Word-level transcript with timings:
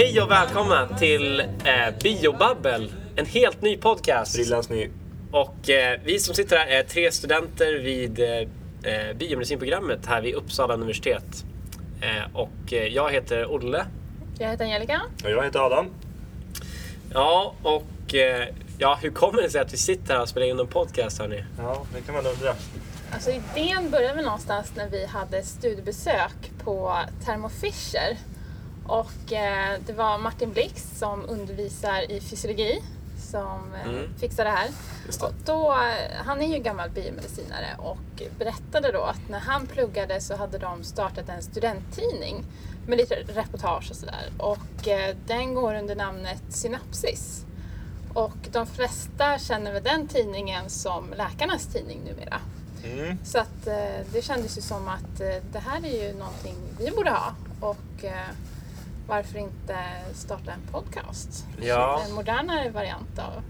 Hej 0.00 0.20
och 0.20 0.30
välkomna 0.30 0.88
till 0.98 1.40
eh, 1.40 1.46
Biobabbel, 2.02 2.92
en 3.16 3.26
helt 3.26 3.62
ny 3.62 3.76
podcast. 3.76 4.36
Brillans 4.36 4.70
ny. 4.70 4.90
Och 5.32 5.70
eh, 5.70 6.00
vi 6.04 6.18
som 6.18 6.34
sitter 6.34 6.56
här 6.56 6.66
är 6.66 6.82
tre 6.82 7.12
studenter 7.12 7.78
vid 7.78 8.20
eh, 8.20 8.28
eh, 8.92 9.16
biomedicinprogrammet 9.16 10.06
här 10.06 10.22
vid 10.22 10.34
Uppsala 10.34 10.74
universitet. 10.74 11.44
Eh, 12.00 12.36
och 12.36 12.72
eh, 12.72 12.86
jag 12.86 13.10
heter 13.10 13.52
Olle. 13.52 13.86
Jag 14.38 14.48
heter 14.48 14.64
Angelica. 14.64 15.02
Och 15.24 15.30
jag 15.30 15.44
heter 15.44 15.66
Adam. 15.66 15.86
Ja, 17.12 17.54
och 17.62 18.14
eh, 18.14 18.48
ja, 18.78 18.98
hur 19.02 19.10
kommer 19.10 19.42
det 19.42 19.50
sig 19.50 19.60
att 19.60 19.72
vi 19.72 19.76
sitter 19.76 20.14
här 20.14 20.22
och 20.22 20.28
spelar 20.28 20.46
in 20.46 20.58
en 20.58 20.66
podcast 20.66 21.18
hörni? 21.18 21.44
Ja, 21.58 21.86
det 21.94 22.00
kan 22.00 22.14
man 22.14 22.26
undra. 22.26 22.54
Alltså 23.12 23.30
idén 23.30 23.90
började 23.90 24.14
väl 24.14 24.24
någonstans 24.24 24.72
när 24.76 24.88
vi 24.88 25.06
hade 25.06 25.42
studiebesök 25.42 26.50
på 26.64 26.96
Thermo 27.24 27.48
Fisher. 27.48 28.16
Och 28.90 29.32
eh, 29.32 29.78
det 29.86 29.92
var 29.92 30.18
Martin 30.18 30.52
Blix 30.52 30.98
som 30.98 31.24
undervisar 31.28 32.10
i 32.10 32.20
fysiologi 32.20 32.82
som 33.18 33.74
eh, 33.74 33.88
Mm. 33.88 34.14
fixade 34.18 34.50
det 34.50 34.56
här. 34.56 34.68
Det. 35.08 35.22
Och 35.24 35.32
då, 35.44 35.72
eh, 35.72 36.24
han 36.24 36.42
är 36.42 36.46
ju 36.54 36.58
gammal 36.58 36.90
biomedicinare 36.90 37.76
och 37.78 38.22
berättade 38.38 38.92
då 38.92 39.02
att 39.02 39.28
när 39.28 39.38
han 39.38 39.66
pluggade 39.66 40.20
så 40.20 40.36
hade 40.36 40.58
de 40.58 40.84
startat 40.84 41.28
en 41.28 41.42
studenttidning 41.42 42.44
med 42.86 42.98
lite 42.98 43.14
reportage 43.14 43.90
och 43.90 43.96
sådär. 43.96 44.30
Och 44.38 44.88
eh, 44.88 45.16
den 45.26 45.54
går 45.54 45.74
under 45.74 45.96
namnet 45.96 46.42
Synapsis. 46.48 47.44
Och 48.14 48.36
de 48.52 48.66
flesta 48.66 49.38
känner 49.38 49.72
väl 49.72 49.82
den 49.82 50.08
tidningen 50.08 50.70
som 50.70 51.14
läkarnas 51.16 51.66
tidning 51.66 52.00
numera. 52.04 52.40
Mm. 52.84 53.18
Så 53.24 53.38
att 53.38 53.66
eh, 53.66 54.06
det 54.12 54.22
kändes 54.22 54.58
ju 54.58 54.62
som 54.62 54.88
att 54.88 55.20
eh, 55.20 55.42
det 55.52 55.58
här 55.58 55.84
är 55.86 56.06
ju 56.08 56.18
någonting 56.18 56.56
vi 56.78 56.90
borde 56.90 57.10
ha. 57.10 57.34
Och 57.60 58.04
eh, 58.04 58.28
varför 59.10 59.38
inte 59.38 59.76
starta 60.14 60.52
en 60.52 60.72
podcast? 60.72 61.46
Ja. 61.62 62.02
En 62.08 62.14
modernare 62.14 62.70
variant 62.70 63.18
av 63.18 63.42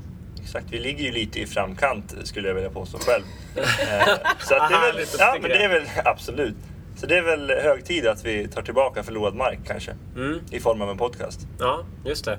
Exakt, 0.43 0.67
vi 0.71 0.79
ligger 0.79 1.05
ju 1.05 1.13
lite 1.13 1.41
i 1.41 1.47
framkant 1.47 2.15
skulle 2.25 2.49
jag 2.49 2.55
vilja 2.55 2.71
påstå 2.71 2.99
själv. 2.99 3.25
Eh, 3.57 4.07
så 4.41 4.55
att 4.55 4.71
det 4.71 4.77
är 4.77 4.93
väl, 4.93 5.07
ja, 5.19 5.37
men 5.41 5.51
det 5.51 5.65
är 5.65 5.69
väl 5.69 5.87
absolut. 6.05 6.57
Så 6.97 7.07
det 7.07 7.19
är 7.19 7.23
väl 7.23 7.51
hög 7.51 7.85
tid 7.85 8.07
att 8.07 8.25
vi 8.25 8.49
tar 8.49 8.63
tillbaka 8.63 9.03
förlorad 9.03 9.35
mark 9.35 9.59
kanske. 9.67 9.95
Mm. 10.17 10.41
I 10.51 10.61
form 10.61 10.83
av 10.83 10.91
en 10.91 10.99
podcast. 10.99 11.41
Ja, 11.59 11.85
just 12.05 12.25
det. 12.25 12.39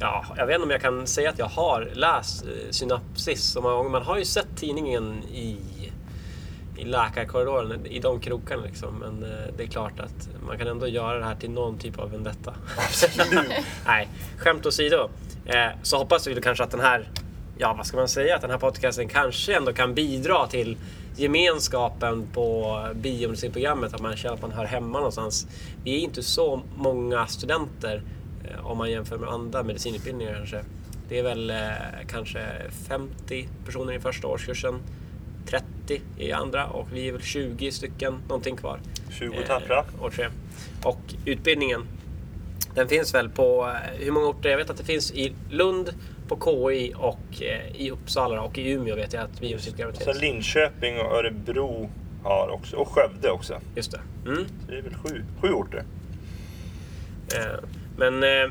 Ja, 0.00 0.24
jag 0.36 0.46
vet 0.46 0.54
inte 0.54 0.64
om 0.64 0.70
jag 0.70 0.80
kan 0.80 1.06
säga 1.06 1.30
att 1.30 1.38
jag 1.38 1.46
har 1.46 1.90
läst 1.94 2.44
eh, 2.44 2.50
Synapsis 2.70 3.42
så 3.44 3.60
många 3.60 3.74
gånger. 3.74 3.90
Man 3.90 4.02
har 4.02 4.18
ju 4.18 4.24
sett 4.24 4.56
tidningen 4.56 5.22
i, 5.24 5.56
i 6.76 6.84
läkarkorridoren, 6.84 7.86
i 7.86 7.98
de 7.98 8.20
krokarna 8.20 8.62
liksom. 8.62 8.94
Men 8.94 9.22
eh, 9.22 9.54
det 9.56 9.62
är 9.62 9.66
klart 9.66 10.00
att 10.00 10.28
man 10.46 10.58
kan 10.58 10.66
ändå 10.66 10.88
göra 10.88 11.18
det 11.18 11.24
här 11.24 11.34
till 11.34 11.50
någon 11.50 11.78
typ 11.78 11.98
av 11.98 12.10
vendetta. 12.10 12.54
Nej, 13.86 14.08
skämt 14.38 14.66
åsido. 14.66 15.10
Eh, 15.46 15.68
så 15.82 15.96
hoppas 15.96 16.26
vi 16.26 16.40
kanske 16.40 16.64
att 16.64 16.70
den 16.70 16.80
här, 16.80 17.08
ja 17.58 17.74
vad 17.76 17.86
ska 17.86 17.96
man 17.96 18.08
säga, 18.08 18.34
att 18.34 18.40
den 18.40 18.50
här 18.50 18.58
podcasten 18.58 19.08
kanske 19.08 19.56
ändå 19.56 19.72
kan 19.72 19.94
bidra 19.94 20.46
till 20.46 20.76
gemenskapen 21.16 22.26
på 22.32 22.80
biomedicinprogrammet, 22.94 23.94
att 23.94 24.02
man 24.02 24.16
känner 24.16 24.34
att 24.34 24.42
man 24.42 24.52
hör 24.52 24.64
hemma 24.64 24.98
någonstans. 24.98 25.46
Vi 25.84 25.94
är 25.94 25.98
inte 25.98 26.22
så 26.22 26.62
många 26.76 27.26
studenter 27.26 28.02
eh, 28.44 28.66
om 28.66 28.78
man 28.78 28.90
jämför 28.90 29.18
med 29.18 29.28
andra 29.28 29.62
medicinutbildningar 29.62 30.34
kanske. 30.34 30.64
Det 31.08 31.18
är 31.18 31.22
väl 31.22 31.52
kanske 32.08 32.40
50 32.88 33.48
personer 33.66 33.92
i 33.92 34.00
första 34.00 34.28
årskursen, 34.28 34.80
30 35.46 35.75
i 36.18 36.32
andra 36.32 36.66
och 36.66 36.88
vi 36.92 37.08
är 37.08 37.12
väl 37.12 37.22
20 37.22 37.70
stycken, 37.72 38.14
någonting 38.28 38.56
kvar. 38.56 38.80
20 39.10 39.36
tappra. 39.46 39.78
Eh, 39.78 40.04
år 40.04 40.10
tre. 40.10 40.28
Och 40.82 41.00
utbildningen, 41.24 41.82
den 42.74 42.88
finns 42.88 43.14
väl 43.14 43.28
på 43.28 43.66
eh, 43.66 44.04
hur 44.04 44.10
många 44.10 44.26
orter? 44.26 44.50
Jag 44.50 44.56
vet 44.56 44.70
att 44.70 44.76
det 44.76 44.84
finns 44.84 45.12
i 45.12 45.32
Lund, 45.50 45.94
på 46.28 46.36
KI 46.70 46.92
och 46.96 47.42
eh, 47.42 47.76
i 47.76 47.90
Uppsala 47.90 48.40
och 48.40 48.58
i 48.58 48.70
Umeå 48.70 48.96
vet 48.96 49.12
jag 49.12 49.22
att 49.24 49.40
biomedicinprogrammet 49.40 49.96
Så 49.96 50.04
finns. 50.04 50.20
Linköping 50.20 50.98
och 51.00 51.12
Örebro 51.16 51.90
har 52.22 52.48
också. 52.48 52.76
Och 52.76 52.88
Skövde 52.88 53.30
också. 53.30 53.60
Just 53.76 53.90
det. 53.92 54.00
Mm. 54.26 54.44
Så 54.66 54.72
det 54.72 54.78
är 54.78 54.82
väl 54.82 54.94
sju, 54.94 55.22
sju 55.40 55.48
orter. 55.48 55.84
Eh, 57.34 57.58
Men 57.96 58.22
eh, 58.22 58.50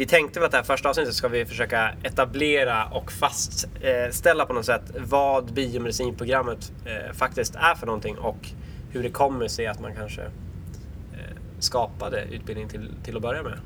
vi 0.00 0.06
tänkte 0.06 0.40
väl 0.40 0.46
att 0.46 0.52
det 0.52 0.56
här 0.56 0.64
första 0.64 0.88
avsnittet 0.88 1.14
ska 1.14 1.28
vi 1.28 1.46
försöka 1.46 1.92
etablera 2.02 2.84
och 2.84 3.12
fastställa 3.12 4.46
på 4.46 4.52
något 4.52 4.66
sätt 4.66 4.82
vad 4.96 5.52
biomedicinprogrammet 5.52 6.72
eh, 6.84 7.12
faktiskt 7.12 7.54
är 7.54 7.74
för 7.74 7.86
någonting 7.86 8.18
och 8.18 8.48
hur 8.90 9.02
det 9.02 9.10
kommer 9.10 9.48
sig 9.48 9.66
att 9.66 9.80
man 9.80 9.94
kanske 9.94 10.22
eh, 10.22 11.36
skapade 11.58 12.22
utbildning 12.22 12.68
till, 12.68 12.90
till 13.04 13.16
att 13.16 13.22
börja 13.22 13.42
med. 13.42 13.58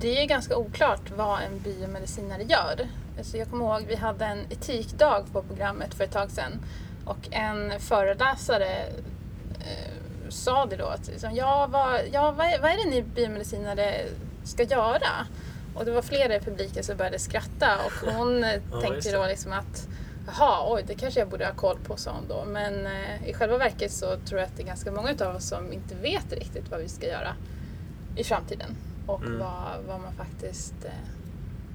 Det 0.00 0.22
är 0.22 0.26
ganska 0.26 0.56
oklart 0.56 1.10
vad 1.16 1.40
en 1.40 1.58
biomedicinare 1.58 2.42
gör. 2.42 2.88
Alltså 3.18 3.36
jag 3.36 3.50
kommer 3.50 3.64
ihåg 3.64 3.84
vi 3.88 3.96
hade 3.96 4.24
en 4.24 4.40
etikdag 4.50 5.24
på 5.32 5.42
programmet 5.42 5.94
för 5.94 6.04
ett 6.04 6.12
tag 6.12 6.30
sedan 6.30 6.52
och 7.04 7.28
en 7.30 7.80
föreläsare 7.80 8.76
eh, 9.60 9.94
sa 10.28 10.66
det 10.66 10.76
då 10.76 10.86
att 10.86 11.08
liksom, 11.08 11.34
ja, 11.34 11.68
vad, 11.70 12.00
ja, 12.12 12.30
vad, 12.30 12.46
är, 12.46 12.60
vad 12.60 12.70
är 12.70 12.84
det 12.84 12.90
ni 12.90 13.02
biomedicinare 13.02 13.94
ska 14.44 14.62
göra? 14.62 15.26
Och 15.78 15.84
det 15.84 15.90
var 15.90 16.02
flera 16.02 16.36
i 16.36 16.40
publiken 16.40 16.84
som 16.84 16.96
började 16.96 17.18
skratta 17.18 17.78
och 17.86 18.08
hon 18.14 18.44
eh, 18.44 18.50
Ja, 18.72 18.80
tänkte 18.80 19.12
då 19.12 19.26
liksom 19.26 19.52
att 19.52 19.88
Jaha, 20.26 20.74
oj, 20.74 20.84
det 20.86 20.94
kanske 20.94 21.20
jag 21.20 21.28
borde 21.28 21.46
ha 21.46 21.52
koll 21.54 21.78
på, 21.86 21.96
sa 21.96 22.10
hon 22.12 22.28
då. 22.28 22.44
Men 22.46 22.86
eh, 22.86 23.28
i 23.28 23.32
själva 23.34 23.58
verket 23.58 23.92
så 23.92 24.16
tror 24.16 24.40
jag 24.40 24.46
att 24.46 24.56
det 24.56 24.62
är 24.62 24.66
ganska 24.66 24.92
många 24.92 25.14
av 25.20 25.36
oss 25.36 25.48
som 25.48 25.72
inte 25.72 25.94
vet 25.94 26.32
riktigt 26.32 26.70
vad 26.70 26.80
vi 26.80 26.88
ska 26.88 27.06
göra 27.06 27.34
i 28.16 28.24
framtiden. 28.24 28.76
Och 29.06 29.20
Mm. 29.22 29.38
vad, 29.38 29.84
vad 29.88 30.00
man 30.00 30.12
faktiskt... 30.12 30.74
Eh, 30.84 30.90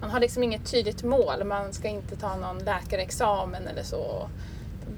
man 0.02 0.10
har 0.10 0.20
liksom 0.20 0.44
inget 0.44 0.72
tydligt 0.72 1.04
mål. 1.04 1.44
Man 1.44 1.74
ska 1.74 1.88
inte 1.88 2.16
ta 2.16 2.36
någon 2.36 2.60
läkarexamen 2.60 3.68
eller 3.68 3.84
så. 3.84 4.30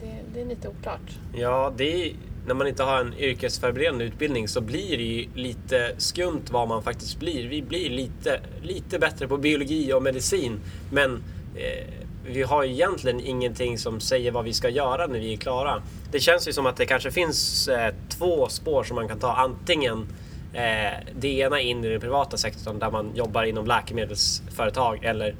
Det, 0.01 0.19
det 0.33 0.41
är 0.41 0.45
lite 0.45 0.67
oklart. 0.67 1.19
Ja, 1.33 1.73
det 1.77 2.09
är, 2.09 2.15
när 2.47 2.53
man 2.53 2.67
inte 2.67 2.83
har 2.83 2.99
en 2.99 3.13
yrkesförberedande 3.19 4.05
utbildning 4.05 4.47
så 4.47 4.61
blir 4.61 4.97
det 4.97 5.03
ju 5.03 5.27
lite 5.35 5.95
skumt 5.97 6.43
vad 6.51 6.67
man 6.67 6.83
faktiskt 6.83 7.19
blir. 7.19 7.47
Vi 7.47 7.61
blir 7.61 7.89
lite, 7.89 8.39
lite 8.61 8.99
bättre 8.99 9.27
på 9.27 9.37
biologi 9.37 9.93
och 9.93 10.03
medicin 10.03 10.59
men 10.91 11.23
eh, 11.55 12.05
vi 12.27 12.43
har 12.43 12.63
ju 12.63 12.71
egentligen 12.71 13.19
ingenting 13.19 13.77
som 13.77 13.99
säger 13.99 14.31
vad 14.31 14.45
vi 14.45 14.53
ska 14.53 14.69
göra 14.69 15.07
när 15.07 15.19
vi 15.19 15.33
är 15.33 15.37
klara. 15.37 15.81
Det 16.11 16.19
känns 16.19 16.47
ju 16.47 16.53
som 16.53 16.65
att 16.65 16.77
det 16.77 16.85
kanske 16.85 17.11
finns 17.11 17.67
eh, 17.67 17.93
två 18.09 18.47
spår 18.49 18.83
som 18.83 18.95
man 18.95 19.07
kan 19.07 19.19
ta. 19.19 19.33
Antingen 19.33 20.07
eh, 20.53 20.93
det 21.15 21.39
ena 21.39 21.59
in 21.59 21.83
i 21.83 21.89
den 21.89 22.01
privata 22.01 22.37
sektorn 22.37 22.79
där 22.79 22.91
man 22.91 23.15
jobbar 23.15 23.43
inom 23.43 23.65
läkemedelsföretag 23.65 25.03
eller 25.03 25.35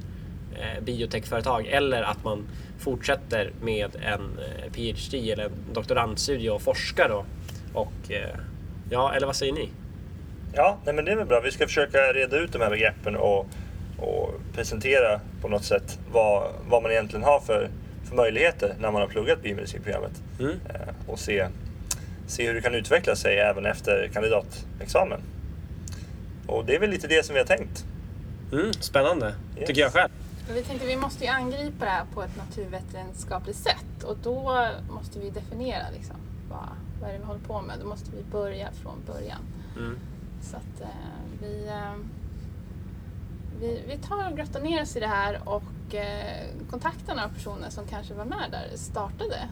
biotechföretag 0.82 1.66
eller 1.66 2.02
att 2.02 2.24
man 2.24 2.46
fortsätter 2.78 3.50
med 3.62 3.96
en 3.96 4.38
eh, 4.38 4.72
PhD 4.72 5.30
eller 5.32 5.44
en 5.44 5.52
doktorandstudie 5.72 6.50
och 6.50 6.62
forskar 6.62 7.08
då. 7.08 7.24
Och 7.74 8.10
eh, 8.10 8.28
ja, 8.90 9.14
eller 9.14 9.26
vad 9.26 9.36
säger 9.36 9.52
ni? 9.52 9.68
Ja, 10.54 10.78
nej 10.84 10.94
men 10.94 11.04
det 11.04 11.12
är 11.12 11.16
väl 11.16 11.26
bra. 11.26 11.40
Vi 11.40 11.50
ska 11.52 11.66
försöka 11.66 11.98
reda 11.98 12.36
ut 12.36 12.52
de 12.52 12.62
här 12.62 12.70
begreppen 12.70 13.16
och, 13.16 13.46
och 13.98 14.30
presentera 14.54 15.20
på 15.42 15.48
något 15.48 15.64
sätt 15.64 15.98
vad, 16.12 16.50
vad 16.68 16.82
man 16.82 16.92
egentligen 16.92 17.24
har 17.24 17.40
för, 17.40 17.68
för 18.08 18.16
möjligheter 18.16 18.74
när 18.80 18.90
man 18.90 19.00
har 19.02 19.08
pluggat 19.08 19.42
biomedicinprogrammet. 19.42 20.22
Mm. 20.40 20.50
Eh, 20.50 21.10
och 21.10 21.18
se, 21.18 21.48
se 22.26 22.46
hur 22.46 22.54
det 22.54 22.60
kan 22.60 22.74
utveckla 22.74 23.16
sig 23.16 23.38
även 23.38 23.66
efter 23.66 24.10
kandidatexamen. 24.12 25.20
Och 26.46 26.64
det 26.64 26.74
är 26.74 26.78
väl 26.80 26.90
lite 26.90 27.06
det 27.06 27.24
som 27.26 27.34
vi 27.34 27.38
har 27.40 27.46
tänkt. 27.46 27.84
Mm, 28.52 28.72
spännande, 28.72 29.34
Yes. 29.58 29.66
tycker 29.66 29.80
jag 29.80 29.92
själv. 29.92 30.10
Men 30.46 30.54
vi 30.54 30.62
tänkte 30.62 30.86
vi 30.86 30.96
måste 30.96 31.24
ju 31.24 31.30
angripa 31.30 31.84
det 31.84 31.90
här 31.90 32.04
på 32.14 32.22
ett 32.22 32.36
naturvetenskapligt 32.36 33.58
sätt. 33.58 34.02
Och 34.04 34.16
då 34.22 34.68
måste 34.90 35.18
vi 35.18 35.30
definiera 35.30 35.90
liksom, 35.92 36.16
vad, 36.50 36.68
vad 37.00 37.08
är 37.10 37.12
det 37.12 37.18
vi 37.18 37.24
håller 37.24 37.40
på 37.40 37.60
med. 37.62 37.76
Då 37.82 37.86
måste 37.88 38.10
vi 38.16 38.22
börja 38.22 38.72
från 38.72 38.98
början. 39.06 39.40
Mm. 39.76 39.98
Så 40.42 40.56
att 40.56 40.80
eh, 40.80 40.88
vi, 41.40 41.66
eh, 41.68 41.94
vi, 43.60 43.82
vi 43.88 43.98
tar 43.98 44.30
och 44.30 44.36
grottar 44.36 44.60
ner 44.60 44.82
oss 44.82 44.96
i 44.96 45.00
det 45.00 45.06
här 45.06 45.40
och 45.44 45.94
eh, 45.94 46.46
kontaktar 46.70 47.14
några 47.14 47.28
personer 47.28 47.70
som 47.70 47.86
kanske 47.86 48.14
var 48.14 48.24
med 48.24 48.48
där 48.50 48.76
startade, 48.76 49.48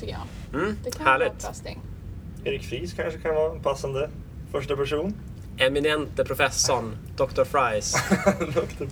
tycker 0.00 0.12
jag. 0.12 0.60
Mm, 0.62 0.76
Det 0.84 0.90
kan 0.90 1.04
vara 1.04 1.16
ett 1.16 1.22
härligt. 1.22 1.42
bra 1.42 1.52
steg. 1.52 1.78
Erik 2.44 2.62
Fries 2.64 2.92
kanske 2.92 3.20
kan 3.20 3.34
vara 3.34 3.52
en 3.52 3.60
passande 3.62 4.10
första 4.52 4.76
person. 4.76 5.14
Eminente 5.60 6.24
professorn, 6.24 6.96
Dr. 7.16 7.44
Fries. 7.44 7.92
Dr. 8.54 8.86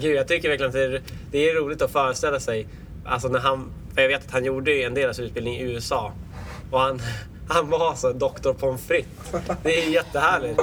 Gud, 0.00 0.16
jag 0.16 0.28
tycker 0.28 0.48
verkligen 0.48 0.68
att 0.68 0.74
det 0.74 0.84
är, 0.84 1.02
det 1.30 1.50
är 1.50 1.54
roligt 1.54 1.82
att 1.82 1.92
föreställa 1.92 2.40
sig. 2.40 2.66
Alltså 3.04 3.28
när 3.28 3.38
han, 3.38 3.72
för 3.94 4.02
jag 4.02 4.08
vet 4.08 4.24
att 4.24 4.30
han 4.30 4.44
gjorde 4.44 4.82
en 4.82 4.94
del 4.94 5.08
av 5.08 5.12
sin 5.12 5.24
utbildning 5.24 5.54
i 5.54 5.62
USA. 5.62 6.12
Och 6.70 6.80
han, 6.80 7.00
han 7.48 7.70
var 7.70 7.88
alltså 7.88 8.12
Dr. 8.12 8.52
Pommes 8.52 8.86
frites. 8.86 9.32
Det 9.62 9.84
är 9.84 9.90
jättehärligt. 9.90 10.60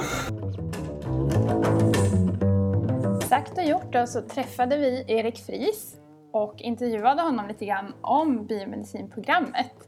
Sagt 3.28 3.58
och 3.58 3.64
gjort 3.64 3.92
då 3.92 4.06
så 4.06 4.22
träffade 4.22 4.76
vi 4.76 5.04
Erik 5.08 5.38
Fries 5.46 5.96
och 6.32 6.54
intervjuade 6.58 7.22
honom 7.22 7.48
lite 7.48 7.64
grann 7.64 7.94
om 8.00 8.46
biomedicinprogrammet. 8.46 9.85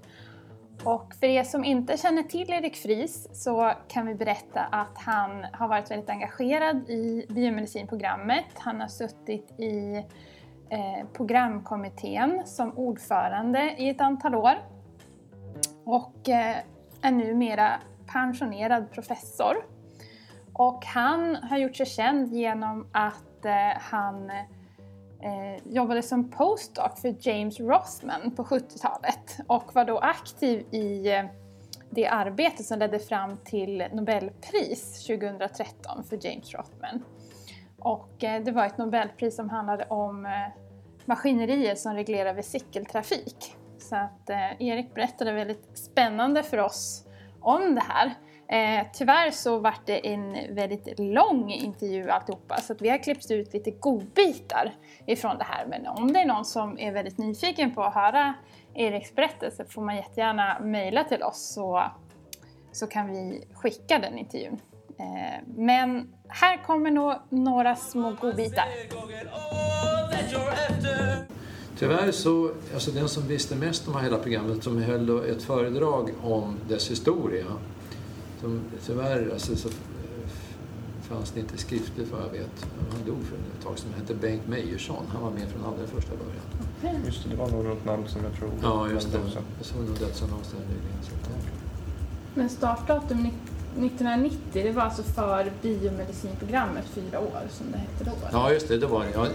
Och 0.88 1.14
för 1.14 1.26
er 1.26 1.44
som 1.44 1.64
inte 1.64 1.96
känner 1.96 2.22
till 2.22 2.50
Erik 2.50 2.76
Fries 2.76 3.42
så 3.42 3.72
kan 3.88 4.06
vi 4.06 4.14
berätta 4.14 4.60
att 4.60 4.98
han 4.98 5.46
har 5.52 5.68
varit 5.68 5.90
väldigt 5.90 6.10
engagerad 6.10 6.90
i 6.90 7.26
biomedicinprogrammet. 7.28 8.44
Han 8.54 8.80
har 8.80 8.88
suttit 8.88 9.60
i 9.60 10.04
eh, 10.70 11.06
programkommittén 11.12 12.42
som 12.46 12.78
ordförande 12.78 13.74
i 13.78 13.88
ett 13.88 14.00
antal 14.00 14.34
år 14.34 14.54
och 15.84 16.28
eh, 16.28 16.56
är 17.02 17.10
numera 17.10 17.72
pensionerad 18.12 18.92
professor. 18.92 19.56
Och 20.52 20.84
han 20.84 21.36
har 21.36 21.58
gjort 21.58 21.76
sig 21.76 21.86
känd 21.86 22.32
genom 22.32 22.86
att 22.92 23.44
eh, 23.44 23.80
han 23.80 24.30
eh, 25.22 25.72
jobbade 25.72 26.02
som 26.02 26.30
postdoc 26.30 27.00
för 27.00 27.14
James 27.20 27.60
Rothman 27.60 28.30
på 28.36 28.44
70-talet 28.44 29.38
och 29.46 29.74
var 29.74 29.84
då 29.84 29.98
aktiv 29.98 30.74
i 30.74 31.08
eh, 31.12 31.24
det 31.90 32.06
arbete 32.06 32.64
som 32.64 32.78
ledde 32.78 32.98
fram 32.98 33.36
till 33.44 33.84
Nobelpris 33.92 35.06
2013 35.06 36.04
för 36.04 36.26
James 36.26 36.54
Rothman. 36.54 37.04
Och 37.78 38.24
eh, 38.24 38.42
det 38.42 38.52
var 38.52 38.66
ett 38.66 38.78
Nobelpris 38.78 39.36
som 39.36 39.50
handlade 39.50 39.84
om 39.84 40.26
eh, 40.26 40.32
maskinerier 41.04 41.74
som 41.74 41.94
reglerar 41.94 42.34
vesikeltrafik. 42.34 43.56
Så 43.78 43.96
att 43.96 44.30
Erik 44.58 44.94
berättade 44.94 45.32
väldigt 45.32 45.78
spännande 45.78 46.42
för 46.42 46.58
oss 46.58 47.06
om 47.40 47.74
det 47.74 47.80
här. 47.80 48.14
Eh, 48.50 48.86
tyvärr 48.92 49.30
så 49.30 49.58
vart 49.58 49.86
det 49.86 50.06
en 50.08 50.54
väldigt 50.54 50.98
lång 50.98 51.50
intervju 51.50 52.10
alltihopa 52.10 52.60
så 52.60 52.72
att 52.72 52.82
vi 52.82 52.88
har 52.88 52.98
klippt 52.98 53.30
ut 53.30 53.52
lite 53.52 53.70
godbitar 53.70 54.74
ifrån 55.06 55.38
det 55.38 55.44
här. 55.44 55.66
Men 55.66 55.86
om 55.86 56.12
det 56.12 56.20
är 56.20 56.26
någon 56.26 56.44
som 56.44 56.78
är 56.78 56.92
väldigt 56.92 57.18
nyfiken 57.18 57.74
på 57.74 57.82
att 57.82 57.94
höra 57.94 58.34
Eriks 58.74 59.14
berättelse 59.14 59.64
får 59.64 59.82
man 59.82 59.96
jättegärna 59.96 60.58
mejla 60.60 61.04
till 61.04 61.22
oss 61.22 61.54
så, 61.54 61.84
så 62.72 62.86
kan 62.86 63.08
vi 63.08 63.44
skicka 63.54 63.98
den 63.98 64.18
intervjun. 64.18 64.60
Eh, 64.98 65.44
men 65.56 66.14
här 66.28 66.62
kommer 66.66 66.90
nog 66.90 67.14
några 67.28 67.76
små 67.76 68.12
godbitar. 68.20 68.66
Tyvärr 71.78 72.10
så, 72.10 72.50
alltså 72.74 72.90
den 72.90 73.08
som 73.08 73.28
visste 73.28 73.56
mest 73.56 73.88
om 73.88 74.00
hela 74.02 74.18
programmet, 74.18 74.64
som 74.64 74.82
höll 74.82 75.30
ett 75.30 75.42
föredrag 75.42 76.10
om 76.22 76.56
dess 76.68 76.90
historia, 76.90 77.46
som, 78.40 78.60
tyvärr 78.86 79.30
alltså, 79.32 79.56
så 79.56 79.68
fanns 81.02 81.30
det 81.30 81.40
inte 81.40 81.58
skriftligt 81.58 82.12
vad 82.12 82.20
jag 82.22 82.30
vet. 82.30 82.66
Han 82.92 83.06
dog 83.06 83.24
för 83.24 83.36
ett 83.36 83.64
tag 83.64 83.78
sedan. 83.78 83.88
Han 83.92 84.00
hette 84.00 84.14
Bengt 84.14 84.48
Meijersson. 84.48 85.04
Han 85.08 85.22
var 85.22 85.30
med 85.30 85.48
från 85.48 85.64
allra 85.64 85.86
första 85.86 86.10
början. 86.10 87.04
Just 87.06 87.24
det, 87.24 87.30
det 87.30 87.36
var 87.36 87.48
nog 87.50 87.64
något 87.64 87.84
namn 87.84 88.08
som 88.08 88.24
jag 88.24 88.34
tror... 88.38 88.50
Ja, 88.62 88.90
just 88.90 89.12
det. 89.12 89.18
också. 89.18 89.38
Jag 89.58 89.66
såg 89.66 89.84
nog 89.84 89.98
dödsannons 89.98 90.48
där 90.50 90.58
nyligen. 90.60 91.02
Så. 91.02 91.10
Men 92.34 92.48
startdatum 92.48 93.22
ni- 93.22 93.32
1990, 93.86 94.38
det 94.52 94.72
var 94.72 94.82
alltså 94.82 95.02
för 95.02 95.52
biomedicinprogrammet 95.62 96.84
fyra 96.84 97.20
år 97.20 97.40
som 97.50 97.66
det 97.72 97.78
hette 97.78 98.04
då? 98.04 98.12
Ja, 98.32 98.52
just 98.52 98.68
det. 98.68 98.78
det 98.78 98.86
var, 98.86 99.04
det. 99.04 99.10
ja, 99.14 99.26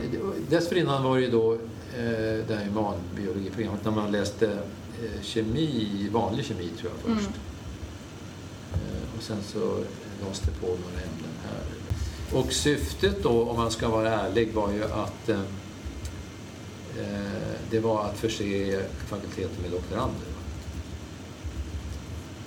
dessförinnan 0.50 1.04
var 1.04 1.16
det 1.16 1.22
ju 1.22 1.32
då 1.32 1.54
eh, 1.54 1.60
det 2.48 2.56
här 2.56 2.66
humanbiologiprogrammet 2.66 3.86
när 3.86 3.92
man 3.92 4.12
läste 4.12 4.52
eh, 5.04 5.22
kemi, 5.22 6.10
vanlig 6.14 6.46
kemi 6.46 6.70
tror 6.80 6.92
jag 6.92 7.16
först. 7.18 7.30
Eh, 7.30 7.53
och 9.24 9.28
sen 9.28 9.44
så 9.44 9.60
lades 10.22 10.40
det 10.40 10.52
på 10.62 10.68
några 10.68 11.02
ämnen 11.02 11.34
här. 11.44 12.40
Och 12.40 12.54
syftet 12.54 13.24
då, 13.24 13.50
om 13.50 13.58
man 13.58 13.72
ska 13.72 13.90
vara 13.90 14.10
ärlig, 14.10 14.54
var 14.54 14.72
ju 14.72 14.84
att 14.84 15.30
eh, 15.30 15.40
eh, 17.00 17.56
det 17.70 17.80
var 17.80 18.06
att 18.06 18.18
förse 18.18 18.84
fakulteten 19.08 19.62
med 19.62 19.72
doktorander. 19.72 20.28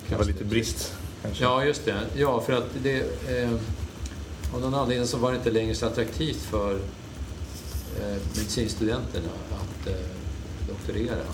Det 0.09 0.15
var 0.15 0.25
lite 0.25 0.43
brist 0.43 0.93
kanske. 1.21 1.43
Ja, 1.43 1.65
just 1.65 1.85
det. 1.85 1.95
Ja, 2.15 2.41
för 2.41 2.53
att 2.53 2.69
det... 2.83 2.97
Eh, 3.29 3.51
av 4.53 4.61
någon 4.61 4.73
anledning 4.73 5.07
så 5.07 5.17
var 5.17 5.31
det 5.31 5.37
inte 5.37 5.51
längre 5.51 5.75
så 5.75 5.85
attraktivt 5.85 6.41
för 6.41 6.73
eh, 7.99 8.17
medicinstudenterna 8.35 9.29
att 9.51 9.87
eh, 9.87 10.07
doktorera. 10.67 11.25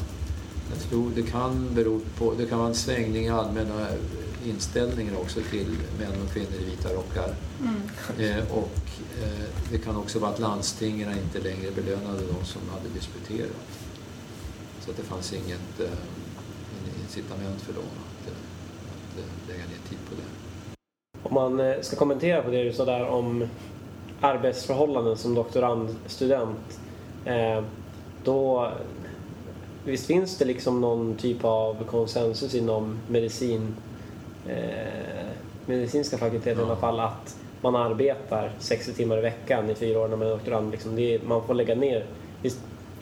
Jag 0.70 0.90
tror 0.90 1.12
det 1.16 1.24
kan 1.24 1.76
bero 1.76 2.02
på... 2.18 2.34
Det 2.38 2.46
kan 2.46 2.60
vara 2.60 2.70
en 2.70 2.76
svängning 2.76 3.26
i 3.26 3.30
allmänna 3.30 3.88
inställningen 4.46 5.16
också 5.16 5.40
till 5.50 5.78
män 6.00 6.22
och 6.26 6.34
kvinnor 6.34 6.62
i 6.62 6.66
vita 6.66 6.90
rockar. 6.94 7.36
Eh, 8.20 8.52
och 8.52 8.80
eh, 9.24 9.48
det 9.72 9.78
kan 9.78 9.98
också 9.98 10.20
vara 10.20 10.32
att 10.32 10.40
landstingen 10.40 11.10
inte 11.12 11.40
längre 11.40 11.72
belönade 11.72 12.20
de 12.20 12.46
som 12.46 12.62
hade 12.70 12.90
disputerat. 12.94 13.50
Så 14.82 14.92
att 14.92 14.98
det 14.98 15.04
fanns 15.04 15.34
inget 15.34 15.80
eh, 15.80 17.04
incitament 17.04 17.62
för 17.62 17.74
dem 17.74 17.84
att, 17.84 18.28
eh, 18.28 18.34
att 18.34 19.20
eh, 19.20 19.48
lägga 19.48 19.64
ner 19.64 19.90
tid 19.90 19.98
på 20.10 20.16
det. 20.16 20.28
Om 21.24 21.34
man 21.34 21.60
eh, 21.60 21.82
ska 21.82 21.96
kommentera 21.96 22.42
på 22.42 22.52
det 22.52 22.64
du 22.64 22.74
sa 22.74 22.86
där 22.86 23.06
om 23.06 23.48
arbetsförhållanden 24.24 25.18
som 25.18 25.36
doktorandstudent. 25.36 26.80
Eh, 27.26 27.64
då, 28.24 28.72
visst 29.86 30.06
finns 30.06 30.38
det 30.38 30.46
liksom 30.46 30.82
någon 30.82 31.16
typ 31.16 31.44
av 31.44 31.84
konsensus 31.90 32.56
inom 32.56 33.00
medicin, 33.08 33.76
eh, 34.50 35.26
medicinska 35.66 36.18
fakulteten 36.18 36.62
i 36.62 36.66
alla 36.66 36.76
fall 36.76 37.00
att 37.00 37.38
man 37.62 37.76
arbetar 37.76 38.52
60 38.60 38.94
timmar 38.94 39.18
i 39.18 39.22
veckan 39.22 39.70
i 39.70 39.76
fyra 39.76 40.00
år 40.00 40.08
när 40.08 40.18
man 40.18 40.28
är 40.28 40.32
doktorand. 40.32 40.72
Liksom 40.72 41.00
är- 41.00 41.20
man 41.26 41.48
får 41.48 41.54
lägga 41.54 41.76
ner. 41.76 42.06
Visst, 42.42 42.60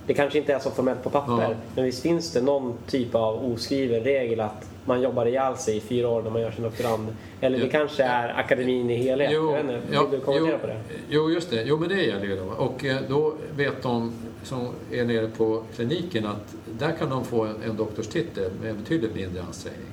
det 0.08 0.14
kanske 0.14 0.40
inte 0.40 0.54
är 0.54 0.60
så 0.60 0.72
formellt 0.72 1.04
på 1.04 1.10
papper, 1.10 1.42
Ja. 1.42 1.56
men 1.76 1.86
visst 1.86 2.02
finns 2.02 2.32
det 2.34 2.42
någon 2.42 2.74
typ 2.88 3.16
av 3.16 3.52
oskriven 3.54 4.04
regel 4.04 4.40
att 4.40 4.70
man 4.86 5.02
jobbar 5.02 5.26
ihjäl 5.26 5.58
sig 5.58 5.78
i 5.78 5.82
fyra 5.82 6.08
år 6.10 6.22
när 6.22 6.30
man 6.30 6.42
gör 6.42 6.52
sin 6.52 6.64
doktorand? 6.64 7.08
Eller 7.42 7.58
det 7.58 7.64
Jo. 7.66 7.72
kanske 7.72 8.04
är 8.04 8.40
akademin 8.40 8.90
i 8.90 8.96
helhet? 8.96 9.32
jag 9.32 9.52
vet 9.54 9.62
inte, 9.62 9.80
vill 9.90 10.12
du 10.12 10.20
kommentera 10.20 10.52
jo, 10.52 10.58
på 10.62 10.68
det? 10.68 10.78
Jo, 11.10 11.30
just 11.32 11.50
det. 11.50 11.64
Jo, 11.64 11.78
men 11.78 11.90
det 11.90 12.02
gäller 12.04 12.26
ju 12.26 12.36
då. 12.36 12.64
Och 12.64 12.86
eh, 12.86 12.98
då 13.10 13.34
vet 13.56 13.84
de 13.84 14.14
som 14.44 14.68
är 14.92 15.06
nere 15.06 15.28
på 15.28 15.64
kliniken 15.76 16.26
att 16.26 16.56
där 16.80 16.92
kan 17.00 17.10
de 17.10 17.26
få 17.26 17.44
en, 17.46 17.56
en 17.70 17.78
doktorstitel 17.78 18.52
med 18.62 18.76
betydligt 18.76 19.16
mindre 19.16 19.42
ansträngning. 19.44 19.91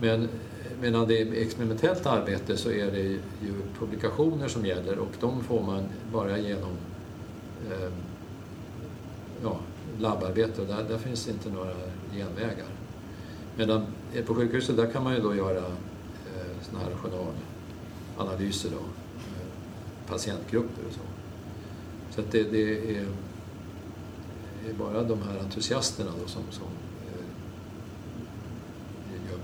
Men 0.00 0.28
medan 0.80 1.08
det 1.08 1.20
är 1.20 1.32
experimentellt 1.32 2.06
arbete 2.06 2.56
så 2.56 2.70
är 2.70 2.90
det 2.90 3.00
ju 3.00 3.54
publikationer 3.78 4.48
som 4.48 4.66
gäller 4.66 4.98
och 4.98 5.12
de 5.20 5.44
får 5.44 5.62
man 5.62 5.84
bara 6.12 6.38
genom 6.38 6.76
eh, 7.70 7.92
ja, 9.42 9.60
labbarbete 10.00 10.60
och 10.60 10.66
där, 10.66 10.84
där 10.88 10.98
finns 10.98 11.28
inte 11.28 11.50
några 11.50 11.74
genvägar. 12.12 12.66
Medan 13.56 13.86
på 14.26 14.34
sjukhuset 14.34 14.76
där 14.76 14.90
kan 14.90 15.04
man 15.04 15.14
ju 15.14 15.20
då 15.20 15.34
göra 15.34 15.66
eh, 15.66 16.62
sådana 16.62 16.84
här 16.84 16.94
journalanalyser 18.16 18.70
då, 18.70 18.76
eh, 18.76 19.48
patientgrupper 20.08 20.82
och 20.88 20.92
så. 20.92 21.00
Så 22.14 22.20
att 22.20 22.32
det, 22.32 22.42
det 22.42 22.96
är, 22.96 23.06
är 24.68 24.74
bara 24.78 25.02
de 25.02 25.22
här 25.22 25.38
entusiasterna 25.38 26.10
då 26.22 26.28
som, 26.28 26.42
som 26.50 26.66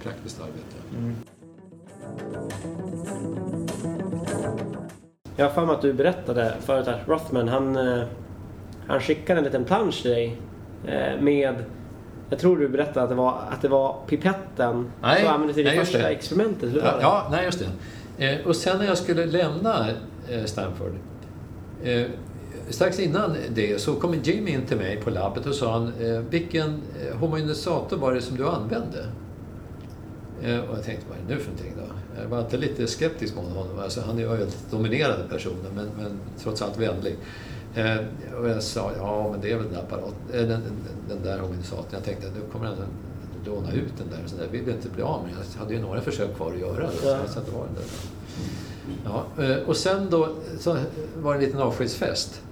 praktiskt 0.05 0.41
arbete. 0.41 0.77
Mm. 0.99 1.15
Jag 5.37 5.45
har 5.45 5.53
för 5.53 5.67
mig 5.67 5.75
att 5.75 5.83
du 5.83 5.93
berättade 5.93 6.55
förut 6.61 6.89
att 6.89 7.09
Rothman 7.09 7.49
han, 7.49 7.77
eh, 7.77 8.03
han 8.87 9.01
skickade 9.01 9.39
en 9.39 9.45
liten 9.45 9.65
plansch 9.65 10.03
till 10.03 10.11
dig 10.11 10.37
eh, 10.87 11.21
med 11.21 11.55
jag 12.31 12.39
tror 12.39 12.57
du 12.57 12.69
berättade 12.69 13.03
att 13.03 13.09
det 13.09 13.15
var, 13.15 13.41
att 13.51 13.63
det 13.63 13.69
var 13.69 13.97
pipetten 14.07 14.91
Nej, 15.03 15.21
som 15.23 15.31
användes 15.35 15.57
i 15.59 15.63
det 15.63 15.71
nej, 15.71 15.79
första 15.79 15.99
det. 15.99 16.05
experimentet. 16.09 16.75
Hur 16.75 16.81
var 16.81 16.87
Ja, 16.89 16.97
det? 16.97 17.03
ja, 17.03 17.29
nej 17.31 17.45
just 17.45 17.65
det. 18.19 18.27
Eh, 18.31 18.47
och 18.47 18.57
sen 18.57 18.79
när 18.79 18.87
jag 18.87 18.99
skulle 18.99 19.27
lämna 19.27 19.87
Stanford, 20.45 20.93
strax 22.69 23.01
innan 23.01 23.37
det 23.55 23.81
så 23.81 23.95
kom 23.95 24.15
Jimmy 24.15 24.51
in 24.51 24.67
till 24.67 24.77
mig 24.77 24.97
på 24.97 25.11
labbet 25.11 25.47
och 25.47 25.55
sa 25.55 25.73
han, 25.73 25.93
vilken 26.31 26.83
homogenisator 27.21 27.97
var 27.97 28.15
det 28.15 28.21
som 28.21 28.37
du 28.37 28.49
använde? 28.49 29.07
Eh, 30.45 30.59
och 30.59 30.77
jag 30.77 30.85
tänkte, 30.85 31.07
vad 31.09 31.19
är 31.19 31.23
det 31.29 31.35
nu 31.35 31.41
för 31.41 31.51
någonting 31.51 31.73
då? 31.77 32.21
Jag 32.23 32.29
var 32.29 32.41
inte 32.41 32.57
lite 32.57 32.87
skeptisk 32.87 33.37
mot 33.37 33.45
honom. 33.45 33.79
Alltså, 33.79 34.01
han 34.01 34.17
är 34.17 34.23
ju 34.23 34.29
väldigt 34.29 34.71
dominerande 34.71 35.29
personen 35.29 35.75
men, 35.75 35.89
men 35.97 36.21
trots 36.39 36.63
allt 36.63 36.79
vänlig. 36.79 37.17
Eh, 37.75 37.97
och 38.39 38.49
jag 38.49 38.63
sa, 38.63 38.91
ja 38.97 39.31
men 39.33 39.41
det 39.41 39.53
är 39.53 39.57
väl 39.57 39.67
den, 39.71 39.81
apparat, 39.81 40.15
eh, 40.33 40.43
den, 40.43 40.63
den, 41.09 41.23
där 41.23 41.39
homogenisatorn. 41.39 41.87
Jag 41.91 42.05
tänkte, 42.05 42.27
nu 42.27 42.41
kommer 42.53 42.67
han 42.67 42.77
låna 43.47 43.73
ut 43.73 43.93
den 43.99 44.09
där. 44.11 44.29
Så 44.29 44.37
där 44.37 44.47
vill 44.49 44.67
jag 44.67 44.77
inte 44.77 44.89
bli 44.89 45.03
av 45.03 45.23
med. 45.23 45.33
Jag 45.53 45.61
hade 45.61 45.75
ju 45.75 45.81
några 45.81 46.01
försök 46.01 46.37
kvar 46.37 46.53
att 46.53 46.59
göra. 46.59 46.91
Så 46.91 47.07
Ja. 47.07 47.11
jag 47.35 47.45
det 47.45 47.51
var 47.51 47.65
den 47.65 47.75
där. 47.75 47.85
Ja, 49.05 49.45
eh, 49.45 49.69
och 49.69 49.77
sen 49.77 50.11
då 50.11 50.29
så 50.59 50.77
var 51.17 51.35
det 51.35 51.39
en 51.39 51.45
liten 51.45 51.61
avskedsfest. 51.61 52.43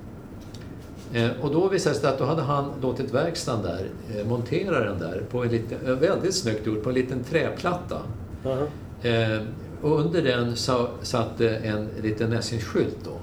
Eh, 1.15 1.31
Och 1.41 1.51
då 1.53 1.69
visade 1.69 1.95
det 1.95 2.01
sig 2.01 2.11
att 2.11 2.19
då 2.19 2.25
hade 2.25 2.43
han 2.43 2.73
låtit 2.83 3.15
verkstaden 3.15 3.63
där 3.63 3.87
eh, 4.21 4.27
montera 4.27 4.81
den 4.85 4.99
där 4.99 5.23
på 5.31 5.43
en 5.45 5.49
liten, 5.51 5.87
eh, 5.87 5.93
väldigt 5.95 6.35
snyggt 6.35 6.67
gjort, 6.67 6.83
på 6.83 6.89
en 6.89 6.95
liten 6.95 7.25
träplatta. 7.25 7.99
Jaha. 8.45 8.67
Eh, 9.03 9.41
och 9.83 9.99
under 10.01 10.23
den 10.23 10.57
så, 10.57 10.89
satt 11.03 11.39
det 11.39 11.57
en 11.57 11.89
liten 12.03 12.31
mässingsskylt 12.31 12.97
då. 13.05 13.17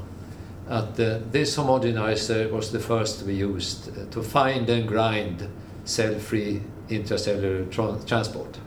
Att 0.69 0.99
this 1.31 1.57
homogenizer 1.57 2.51
was 2.51 2.69
the 2.69 2.79
first 2.79 3.21
we 3.27 3.31
used 3.33 3.93
to 4.11 4.21
find 4.21 4.69
and 4.69 4.89
grind 4.89 5.35
cell-free 5.83 6.59
intracellular 6.87 7.65
tran- 7.71 8.05
transport. 8.07 8.57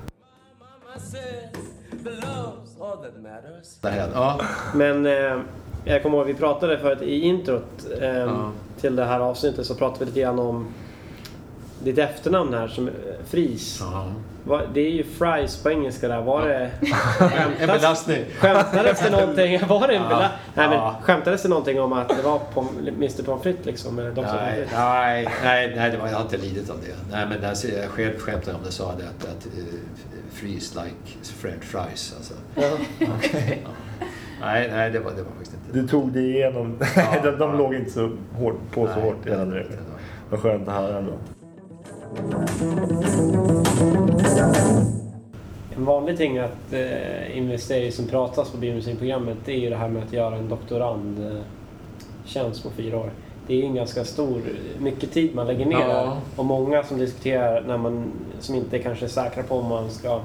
Ja. 4.14 4.40
Men 4.74 5.06
eh, 5.06 5.40
jag 5.84 6.02
kommer 6.02 6.18
ihåg 6.18 6.26
vi 6.26 6.34
pratade 6.34 6.78
förut 6.78 7.02
i 7.02 7.20
introt 7.20 7.86
eh, 8.00 8.08
Ja. 8.08 8.50
Till 8.82 8.96
det 8.96 9.04
här 9.04 9.20
avsnittet 9.20 9.66
så 9.66 9.74
pratade 9.74 9.98
vi 9.98 10.06
lite 10.06 10.20
grann 10.20 10.38
om 10.38 10.66
ditt 11.84 11.98
efternamn 11.98 12.54
här 12.54 12.68
som 12.68 12.88
eh, 12.88 12.94
Fries. 13.26 13.82
Vad- 14.44 14.62
Det 14.74 14.80
är 14.80 14.90
ju 14.90 15.04
fries 15.04 15.56
på 15.56 15.70
engelska 15.70 16.08
där. 16.08 16.22
Var 16.22 16.48
det... 16.48 16.70
En 17.60 17.66
belastning. 17.66 18.24
Skämtades 18.38 19.00
det 19.02 19.10
någonting? 19.10 19.60
Var 19.68 19.88
det 19.88 19.94
en 19.94 20.02
bela... 20.08 20.30
Nej, 20.54 20.68
men 20.68 21.02
skämtades 21.02 21.42
det 21.42 21.48
någonting 21.48 21.80
om 21.80 21.92
att 21.92 22.08
det 22.08 22.22
var 22.22 22.40
pom- 22.54 22.88
Mr 22.88 23.22
Pommes 23.22 23.42
frites 23.42 23.66
liksom? 23.66 23.98
Eller 23.98 24.12
Nej, 24.12 24.54
frites? 24.54 24.72
nej, 24.72 25.28
nej, 25.44 25.72
nej 25.76 25.90
det 25.90 25.96
var, 25.98 26.08
jag 26.08 26.14
har 26.16 26.22
inte 26.22 26.36
lidit 26.36 26.70
av 26.70 26.76
det. 26.86 27.16
Nej, 27.16 27.26
men 27.28 27.40
där, 27.40 27.80
jag 27.82 27.90
själv 27.90 28.18
skämtade 28.18 28.56
om 28.56 28.62
det 28.64 28.72
sa 28.72 28.84
det 28.98 29.04
att, 29.08 29.24
att 29.24 29.46
uh, 29.46 29.64
freeze 30.32 30.74
like 30.84 31.24
french 31.40 31.64
fries. 31.64 32.14
Alltså. 32.16 32.34
Ja. 32.54 32.70
Ja. 33.06 33.06
Nej, 34.42 34.68
nej 34.72 34.90
det, 34.90 34.98
var, 35.00 35.10
det 35.10 35.22
var 35.22 35.30
faktiskt 35.30 35.54
inte 35.54 35.78
Du 35.80 35.88
tog 35.88 36.12
dig 36.12 36.30
igenom. 36.30 36.78
Ja, 36.96 37.06
de 37.22 37.30
de 37.30 37.50
ja. 37.50 37.56
låg 37.56 37.74
inte 37.74 37.90
så 37.90 38.10
hårt 38.38 38.54
på 38.74 38.86
så 38.86 38.92
Nej, 38.94 39.02
hårt 39.04 39.16
det 39.24 39.36
var- 39.36 39.66
Vad 40.30 40.40
skönt 40.40 40.68
att 40.68 40.74
höra 40.74 40.98
ändå. 40.98 41.12
En 45.76 45.84
vanlig 45.84 46.16
ting 46.16 46.38
att 46.38 46.72
eh, 46.72 47.38
investera 47.38 47.84
i 47.84 47.90
som 47.90 48.06
pratas 48.06 48.50
på 48.50 48.56
biomusikprogrammet 48.56 49.36
det 49.44 49.52
är 49.52 49.58
ju 49.60 49.70
det 49.70 49.76
här 49.76 49.88
med 49.88 50.02
att 50.02 50.12
göra 50.12 50.36
en 50.36 50.48
doktorandtjänst 50.48 52.62
på 52.62 52.70
fyra 52.76 52.98
år. 52.98 53.10
Det 53.46 53.54
är 53.54 53.58
ju 53.58 53.64
en 53.64 53.74
ganska 53.74 54.04
stor, 54.04 54.40
mycket 54.78 55.12
tid 55.12 55.34
man 55.34 55.46
lägger 55.46 55.66
ner 55.66 55.80
Ja. 55.80 55.86
där. 55.88 56.10
Och 56.36 56.44
många 56.44 56.82
som 56.82 56.98
diskuterar 56.98 57.64
när 57.66 57.78
man, 57.78 58.04
som 58.40 58.54
inte 58.54 58.78
kanske 58.78 59.06
är 59.06 59.08
säkra 59.08 59.42
på 59.42 59.54
om 59.56 59.66
man 59.68 59.90
ska 59.90 60.20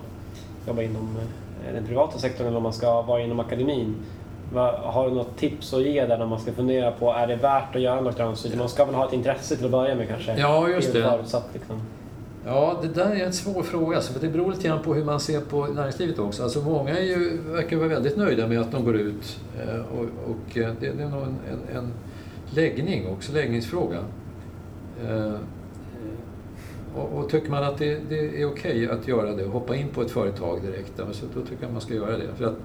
jobba 0.67 0.81
inom 0.81 1.15
eh, 1.17 1.23
den 1.73 1.85
privata 1.85 2.17
sektorn 2.17 2.47
eller 2.47 2.57
om 2.57 2.63
man 2.63 2.73
ska 2.73 3.01
vara 3.01 3.21
inom 3.21 3.39
akademin. 3.39 3.95
Har 4.83 5.09
du 5.09 5.15
något 5.15 5.37
tips 5.37 5.73
att 5.73 5.81
ge 5.83 6.05
där 6.05 6.17
när 6.17 6.25
man 6.25 6.39
ska 6.39 6.51
fundera 6.53 6.91
på, 6.91 7.11
är 7.13 7.27
det 7.27 7.35
värt 7.35 7.75
att 7.75 7.81
göra 7.81 7.97
en 7.97 8.03
doktorandstudie? 8.03 8.57
Man 8.57 8.69
ska 8.69 8.85
väl 8.85 8.95
ha 8.95 9.07
ett 9.07 9.13
intresse 9.13 9.55
till 9.55 9.65
att 9.65 9.71
börja 9.71 9.95
med 9.95 10.07
kanske? 10.07 10.39
Ja, 10.39 10.69
just 10.69 10.93
Det. 10.93 11.01
Förutsatt, 11.03 11.49
liksom. 11.53 11.81
Ja, 12.45 12.79
det 12.81 12.87
där 12.87 13.09
är 13.15 13.25
en 13.25 13.33
svår 13.33 13.63
fråga. 13.63 14.01
För 14.01 14.19
det 14.19 14.27
beror 14.27 14.51
lite 14.51 14.67
grann 14.67 14.81
på 14.83 14.93
hur 14.93 15.05
man 15.05 15.19
ser 15.19 15.41
på 15.41 15.65
näringslivet 15.65 16.19
också. 16.19 16.43
Alltså, 16.43 16.61
många 16.61 16.97
är 16.97 17.03
ju, 17.03 17.37
verkar 17.51 17.77
vara 17.77 17.87
väldigt 17.87 18.17
nöjda 18.17 18.47
med 18.47 18.61
att 18.61 18.71
de 18.71 18.85
går 18.85 18.95
ut. 18.95 19.39
eh, 19.61 19.75
Och, 19.99 20.03
och 20.03 20.57
eh, 20.57 20.69
det, 20.79 20.91
det 20.97 21.03
är 21.03 21.09
nog 21.09 21.21
en, 21.23 21.35
en, 21.51 21.77
en 21.77 21.91
läggning 22.49 23.07
också, 23.07 23.31
läggningsfråga. 23.33 23.97
Och, 26.97 27.19
och 27.19 27.29
tycker 27.29 27.51
man 27.51 27.63
att 27.63 27.77
det, 27.77 27.99
det 28.09 28.41
är 28.41 28.45
okej 28.45 28.89
att 28.89 29.07
göra 29.07 29.35
det 29.35 29.45
och 29.45 29.51
hoppa 29.51 29.75
in 29.75 29.87
på 29.89 30.01
ett 30.01 30.11
företag 30.11 30.61
direkt, 30.61 30.93
ja, 30.95 31.05
men 31.05 31.13
så 31.13 31.25
då 31.33 31.41
tycker 31.41 31.63
jag 31.63 31.71
man 31.71 31.81
ska 31.81 31.93
göra 31.93 32.17
det. 32.17 32.27
För 32.35 32.45
att, 32.45 32.57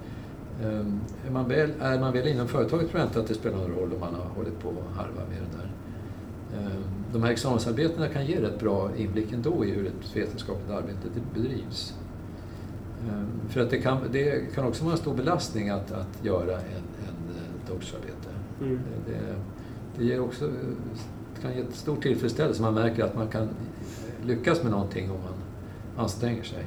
eh, 0.63 1.27
är, 1.27 1.31
man 1.31 1.49
väl, 1.49 1.71
är 1.81 2.01
man 2.01 2.13
väl 2.13 2.29
inom 2.29 2.49
företaget 2.49 2.89
tror 2.91 3.01
jag 3.01 3.09
inte 3.09 3.21
att 3.21 3.27
det 3.27 3.35
spelar 3.35 3.59
någon 3.59 3.71
roll 3.71 3.93
om 3.95 4.01
man 4.01 4.15
har 4.15 4.25
hållit 4.37 4.61
på 4.61 4.69
och 4.69 4.95
harva 4.95 5.21
med 5.29 5.39
den 5.39 5.61
där. 5.61 5.71
Eh, 6.59 6.79
De 7.13 7.23
här 7.23 7.31
examensarbetena 7.31 8.09
kan 8.09 8.27
ge 8.27 8.41
rätt 8.41 8.61
bra 8.61 8.91
inblick 8.97 9.33
ändå 9.33 9.65
i 9.65 9.71
hur 9.71 9.87
ett 9.87 10.17
vetenskapligt 10.17 10.71
arbete 10.71 11.09
det 11.15 11.41
bedrivs. 11.41 11.95
Eh, 13.09 13.49
För 13.49 13.61
att 13.61 13.71
det 13.71 13.79
kan, 13.79 13.99
det 14.13 14.55
kan 14.55 14.65
också 14.67 14.85
vara 14.85 14.93
en 14.93 14.99
stor 14.99 15.15
belastning 15.15 15.69
att, 15.69 15.93
att 15.93 16.25
göra 16.25 16.53
en, 16.53 16.85
en 17.09 17.37
eh, 17.37 17.69
doktorsarbete. 17.71 18.29
Mm. 18.61 18.81
Det, 19.07 19.13
det, 19.13 19.19
det 19.99 20.05
ger 20.05 20.21
också, 20.21 20.49
det 21.35 21.43
kan 21.43 21.55
ge 21.55 21.61
ett 21.61 21.75
stor 21.75 21.97
tillfredsställelse. 21.97 22.63
Man 22.63 22.75
märker 22.75 23.05
att 23.05 23.17
man 23.17 23.29
kan 23.29 23.49
lyckas 24.25 24.63
med 24.63 24.73
någonting 24.73 25.11
om 25.11 25.17
man 25.17 25.35
anstränger 26.05 26.43
sig. 26.43 26.65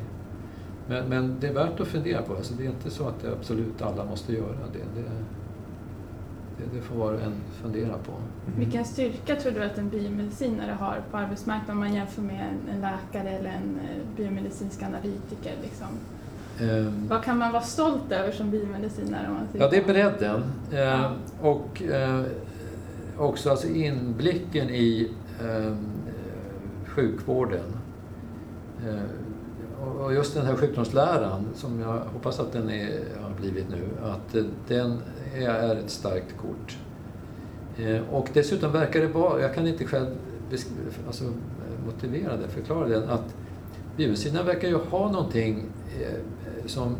Men, 0.87 1.09
men 1.09 1.35
det 1.39 1.47
är 1.47 1.53
värt 1.53 1.79
att 1.79 1.87
fundera 1.87 2.21
på. 2.21 2.35
Alltså 2.35 2.53
det 2.53 2.65
är 2.65 2.69
inte 2.69 2.89
så 2.89 3.07
att 3.07 3.21
det 3.21 3.31
absolut 3.31 3.81
alla 3.81 4.05
måste 4.05 4.33
göra 4.33 4.57
det. 4.73 5.01
Det, 5.01 5.09
det, 6.57 6.75
det 6.75 6.81
får 6.81 6.95
var 6.95 7.13
och 7.13 7.21
en 7.21 7.33
fundera 7.61 7.93
på. 7.97 8.11
Vilken 8.57 8.85
styrka 8.85 9.35
tror 9.35 9.51
du 9.51 9.63
att 9.63 9.77
en 9.77 9.89
biomedicinare 9.89 10.71
har 10.71 11.01
på 11.11 11.17
arbetsmarknaden 11.17 11.71
om 11.71 11.79
man 11.79 11.93
jämför 11.93 12.21
med 12.21 12.49
en, 12.73 12.81
läkare 12.81 13.29
eller 13.29 13.49
en 13.49 13.79
eh, 13.79 14.17
biomedicinsk 14.17 14.83
analytiker? 14.83 15.53
Liksom? 15.63 15.87
Ehm, 16.61 17.07
Vad 17.07 17.23
kan 17.23 17.37
man 17.37 17.51
vara 17.51 17.63
stolt 17.63 18.11
över 18.11 18.31
som 18.31 18.51
biomedicinare? 18.51 19.27
Om 19.27 19.33
man 19.33 19.47
Ja, 19.53 19.69
det 19.69 19.77
är 19.77 19.85
bredden. 19.85 20.43
Eh, 20.71 21.11
och 21.41 21.81
eh, 21.81 22.23
också 23.17 23.49
alltså 23.49 23.67
inblicken 23.67 24.69
i 24.69 25.11
eh, 25.41 25.75
sjukvården. 26.95 27.77
Eh, 28.87 30.03
och- 30.03 30.13
just 30.13 30.33
den 30.33 30.45
här 30.45 30.55
sjukdomsläran, 30.55 31.45
som 31.55 31.79
jag 31.79 31.99
hoppas 32.13 32.39
att 32.39 32.51
den 32.51 32.69
är, 32.69 32.99
har 33.21 33.31
blivit 33.41 33.69
nu, 33.69 33.83
att 34.03 34.35
den 34.67 34.97
är, 35.35 35.75
ett 35.75 35.89
starkt 35.89 36.37
kort. 36.37 36.77
Eh, 37.77 38.01
och 38.13 38.29
dessutom 38.33 38.71
verkar 38.71 39.01
det 39.01 39.07
vara, 39.07 39.41
jag 39.41 39.55
kan 39.55 39.67
inte 39.67 39.85
själv 39.85 40.05
alltså, 41.07 41.23
motivera 41.85 42.37
det, 42.37 42.47
förklara 42.47 42.87
det, 42.87 43.09
att 43.09 43.35
biomedicinerna 43.97 44.43
verkar 44.43 44.67
ju 44.67 44.75
ha 44.75 45.11
någonting 45.11 45.63
eh, 46.01 46.19
som 46.65 46.95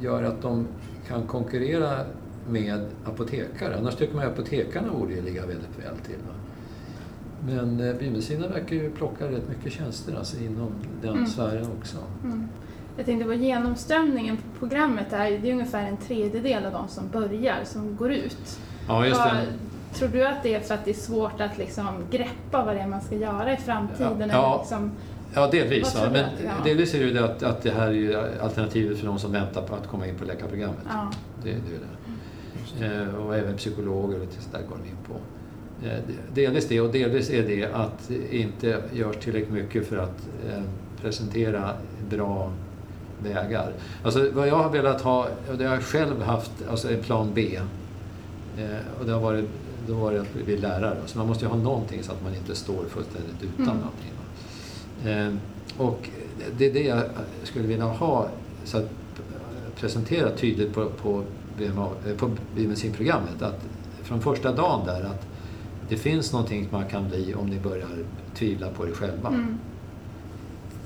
gör 0.00 0.22
att 0.22 0.42
de 0.42 0.66
kan 1.08 1.26
konkurrera 1.26 2.04
med 2.48 2.86
apotekare. 3.04 3.76
Annars 3.78 3.96
tycker 3.96 4.14
man 4.16 4.26
att 4.26 4.32
apotekarna 4.32 4.92
borde 4.92 5.12
ju 5.14 5.22
ligga 5.22 5.46
väldigt 5.46 5.78
väl 5.84 5.96
till. 6.06 6.16
Va? 6.28 6.34
Men 7.46 7.80
eh, 7.80 7.94
biomedicinerna 7.94 8.48
verkar 8.48 8.76
ju 8.76 8.90
plocka 8.90 9.24
rätt 9.24 9.48
mycket 9.48 9.72
tjänster 9.72 10.16
alltså, 10.18 10.36
inom 10.36 10.72
den 11.02 11.10
Mm. 11.14 11.26
sfären 11.26 11.66
också. 11.80 11.96
Mm. 12.24 12.48
Jag 12.96 13.06
tänkte 13.06 13.24
på 13.26 13.34
genomströmningen 13.34 14.36
på 14.36 14.42
programmet. 14.58 15.12
Är, 15.12 15.30
det 15.38 15.48
är 15.48 15.52
ungefär 15.52 15.86
en 15.88 15.96
tredjedel 15.96 16.66
av 16.66 16.72
de 16.72 16.88
som 16.88 17.08
börjar 17.08 17.56
som 17.64 17.96
går 17.96 18.12
ut. 18.12 18.58
Ja, 18.88 19.06
just 19.06 19.24
det. 19.24 19.46
Tror 19.94 20.08
du 20.08 20.26
att 20.26 20.42
det 20.42 20.54
är 20.54 20.60
för 20.60 20.74
att 20.74 20.84
det 20.84 20.90
är 20.90 20.94
svårt 20.94 21.40
att 21.40 21.58
liksom 21.58 21.86
greppa 22.10 22.64
vad 22.64 22.76
det 22.76 22.80
är 22.80 22.86
man 22.88 23.00
ska 23.00 23.14
göra 23.14 23.52
i 23.52 23.56
framtiden? 23.56 24.20
Ja, 24.20 24.26
ja. 24.28 24.58
liksom, 24.60 24.90
Ja, 25.34 25.46
delvis. 25.50 25.92
Du 25.92 26.10
Men 26.10 26.24
delvis 26.64 26.94
är 26.94 26.98
det 26.98 27.04
ju 27.04 27.12
det 27.12 27.24
att, 27.24 27.42
att 27.42 27.62
det 27.62 27.70
här 27.70 27.86
är 27.86 27.92
ju 27.92 28.16
alternativet 28.40 28.98
för 28.98 29.06
de 29.06 29.18
som 29.18 29.32
väntar 29.32 29.62
på 29.62 29.74
att 29.74 29.86
komma 29.86 30.06
in 30.06 30.14
på 30.14 30.24
läkarprogrammet. 30.24 30.78
ja. 30.88 31.10
Det, 31.42 31.50
det 31.50 31.74
är 32.86 32.90
det. 32.90 33.00
Eh, 33.02 33.14
och 33.14 33.36
även 33.36 33.56
psykologer 33.56 34.14
och 34.14 34.20
lite 34.20 34.42
sådär 34.42 34.62
går 34.68 34.76
de 34.84 34.88
in 34.90 34.96
på. 35.08 35.14
Eh, 35.84 35.88
det- 36.34 36.40
delvis 36.42 36.68
det 36.68 36.80
och 36.80 36.92
delvis 36.92 37.30
är 37.30 37.42
det 37.48 37.64
att 37.72 38.08
det 38.08 38.36
inte 38.36 38.82
görs 38.92 39.16
tillräckligt 39.16 39.52
mycket 39.52 39.86
för 39.86 39.96
att 39.98 40.28
eh, 40.48 40.62
presentera 41.02 41.70
bra 42.10 42.52
vägar. 43.22 43.72
Alltså 44.04 44.30
vad 44.32 44.48
jag 44.48 44.56
har 44.56 44.70
velat 44.70 45.00
ha, 45.00 45.28
och 45.50 45.56
det 45.58 45.64
har 45.64 45.74
jag 45.74 45.82
själv 45.82 46.22
haft, 46.22 46.50
alltså 46.70 46.90
en 46.92 47.02
plan 47.02 47.30
B. 47.34 47.58
Eh, 48.58 48.64
och 49.00 49.06
det 49.06 49.12
har 49.12 49.20
varit, 49.20 49.44
då 49.86 49.94
var 49.94 50.12
det 50.12 50.20
att 50.20 50.44
bli 50.44 50.56
lärare. 50.56 50.96
Så 51.06 51.18
man 51.18 51.26
måste 51.26 51.44
ju 51.44 51.50
ha 51.50 51.56
någonting 51.58 52.02
så 52.02 52.12
att 52.12 52.22
man 52.22 52.34
inte 52.34 52.54
står 52.54 52.84
fullständigt 52.88 53.42
utan 53.42 53.64
Mm. 53.68 53.76
någonting. 53.76 55.38
och 55.78 56.08
det 56.58 56.66
är 56.66 56.72
det 56.72 56.82
jag 56.84 57.02
skulle 57.42 57.66
vilja 57.66 57.84
ha 57.84 58.28
så 58.64 58.78
att 58.78 58.90
presentera 59.76 60.30
tydligt 60.36 60.74
på, 60.74 60.86
på, 61.02 61.22
eh, 61.60 62.16
på 62.16 62.30
biomedicinprogrammet 62.56 63.42
att 63.42 63.60
från 64.02 64.20
första 64.20 64.52
dagen 64.52 64.86
där 64.86 65.00
att 65.04 65.26
det 65.90 65.96
finns 65.96 66.32
någonting 66.32 66.68
man 66.70 66.88
kan 66.88 67.08
bli 67.08 67.34
om 67.34 67.46
ni 67.46 67.58
börjar 67.58 67.88
tvivla 68.34 68.70
på 68.70 68.88
er 68.88 68.92
själva. 68.92 69.28
Mm. 69.28 69.58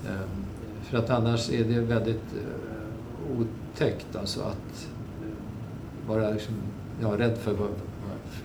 Ehm, 0.09 0.45
För 0.83 0.99
att 0.99 1.11
annars 1.11 1.51
är 1.51 1.65
det 1.65 1.81
väldigt 1.81 2.35
eh, 2.35 3.41
otäckt 3.41 4.17
alltså 4.17 4.41
att 4.41 4.89
eh, 5.23 6.09
vara 6.09 6.31
liksom, 6.31 6.55
ja, 7.03 7.19
rädd 7.19 7.39
för, 7.39 7.57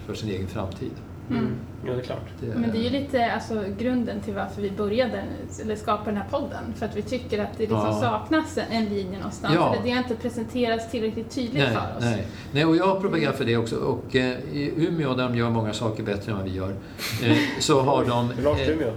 för 0.06 0.14
sin 0.14 0.30
egen 0.30 0.48
framtid. 0.48 0.92
Mm. 1.30 1.56
Ja, 1.86 1.94
det 1.94 2.00
är 2.00 2.04
klart. 2.04 2.26
Men 2.40 2.72
det 2.72 2.78
är 2.78 2.84
ju 2.84 2.90
lite 2.90 3.32
alltså, 3.34 3.64
grunden 3.78 4.22
till 4.22 4.34
varför 4.34 4.62
vi 4.62 4.72
började, 4.72 5.24
eller 5.62 5.76
skapade 5.76 6.12
den 6.12 6.18
här 6.18 6.30
podden. 6.30 6.74
För 6.76 6.86
att 6.86 6.96
vi 6.96 7.02
tycker 7.02 7.40
att 7.44 7.58
det 7.58 7.64
liksom 7.64 7.78
Ja. 7.86 8.00
saknas 8.02 8.58
en, 8.58 8.64
en 8.84 8.86
linje 8.86 9.18
någonstans. 9.18 9.54
Ja. 9.56 9.74
Eller 9.74 9.84
det 9.84 9.92
har 9.92 9.98
inte 9.98 10.16
presenterats 10.16 10.92
tillräckligt 10.92 11.30
tydligt 11.32 11.54
Nej, 11.54 11.74
för 11.74 11.98
oss. 11.98 12.04
nej. 12.04 12.28
nej, 12.52 12.66
och 12.66 12.76
jag 12.76 12.88
har 12.88 13.00
propagerat 13.00 13.36
för 13.38 13.46
det 13.46 13.58
också. 13.58 13.76
Och 13.76 14.16
eh, 14.16 14.40
i 14.54 14.74
Umeå, 14.78 15.14
där 15.14 15.24
de 15.24 15.36
gör 15.38 15.50
många 15.50 15.74
saker 15.74 16.04
bättre 16.04 16.32
än 16.32 16.38
vad 16.38 16.48
vi 16.48 16.56
gör, 16.56 16.70
eh, 17.24 17.38
så 17.60 17.82
har 17.82 18.06
de... 18.06 18.30
Hur 18.30 18.44
långt 18.44 18.60
eh, 18.60 18.70
Umeå? 18.70 18.92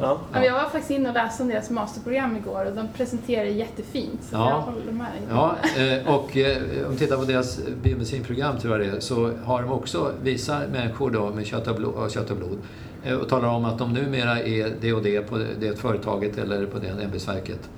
Ja. 0.00 0.18
Ja, 0.32 0.44
Jag 0.44 0.54
var 0.54 0.62
faktiskt 0.62 0.90
inne 0.90 1.08
och 1.08 1.14
läste 1.14 1.42
om 1.42 1.48
deras 1.48 1.70
masterprogram 1.70 2.36
igår 2.36 2.64
och 2.66 2.76
de 2.76 2.88
presenterar 2.96 3.44
det 3.44 3.50
jättefint. 3.50 4.22
Så 4.22 4.36
Ja. 4.36 4.50
jag 4.50 4.60
håller 4.60 4.92
med. 4.92 5.06
Ja, 5.30 5.56
eh, 5.76 6.14
och 6.14 6.36
eh, 6.36 6.56
om 6.86 6.92
vi 6.92 6.98
tittar 6.98 7.16
på 7.16 7.24
deras 7.24 7.60
biomedicinprogram 7.82 8.58
tror 8.58 8.78
jag 8.78 8.88
det 8.90 8.96
är, 8.96 9.00
så 9.00 9.30
har 9.44 9.62
de 9.62 9.72
också, 9.72 10.12
visar 10.22 10.66
människor 10.72 11.10
då 11.10 11.30
med 11.30 11.46
kött 11.46 11.66
och 11.68 11.76
blod, 11.76 11.94
och, 11.94 12.10
kött 12.10 12.30
och, 12.30 12.36
blod 12.36 12.58
eh, 13.04 13.14
och 13.14 13.28
talar 13.28 13.48
om 13.48 13.64
att 13.64 13.78
de 13.78 13.92
numera 13.92 14.40
är 14.42 14.72
det 14.80 14.92
och 14.92 15.02
det 15.02 15.20
på 15.20 15.38
det 15.60 15.78
företaget 15.78 16.38
eller 16.38 16.66
på 16.66 16.78
det 16.78 16.88
ämbetsverket. 17.04 17.70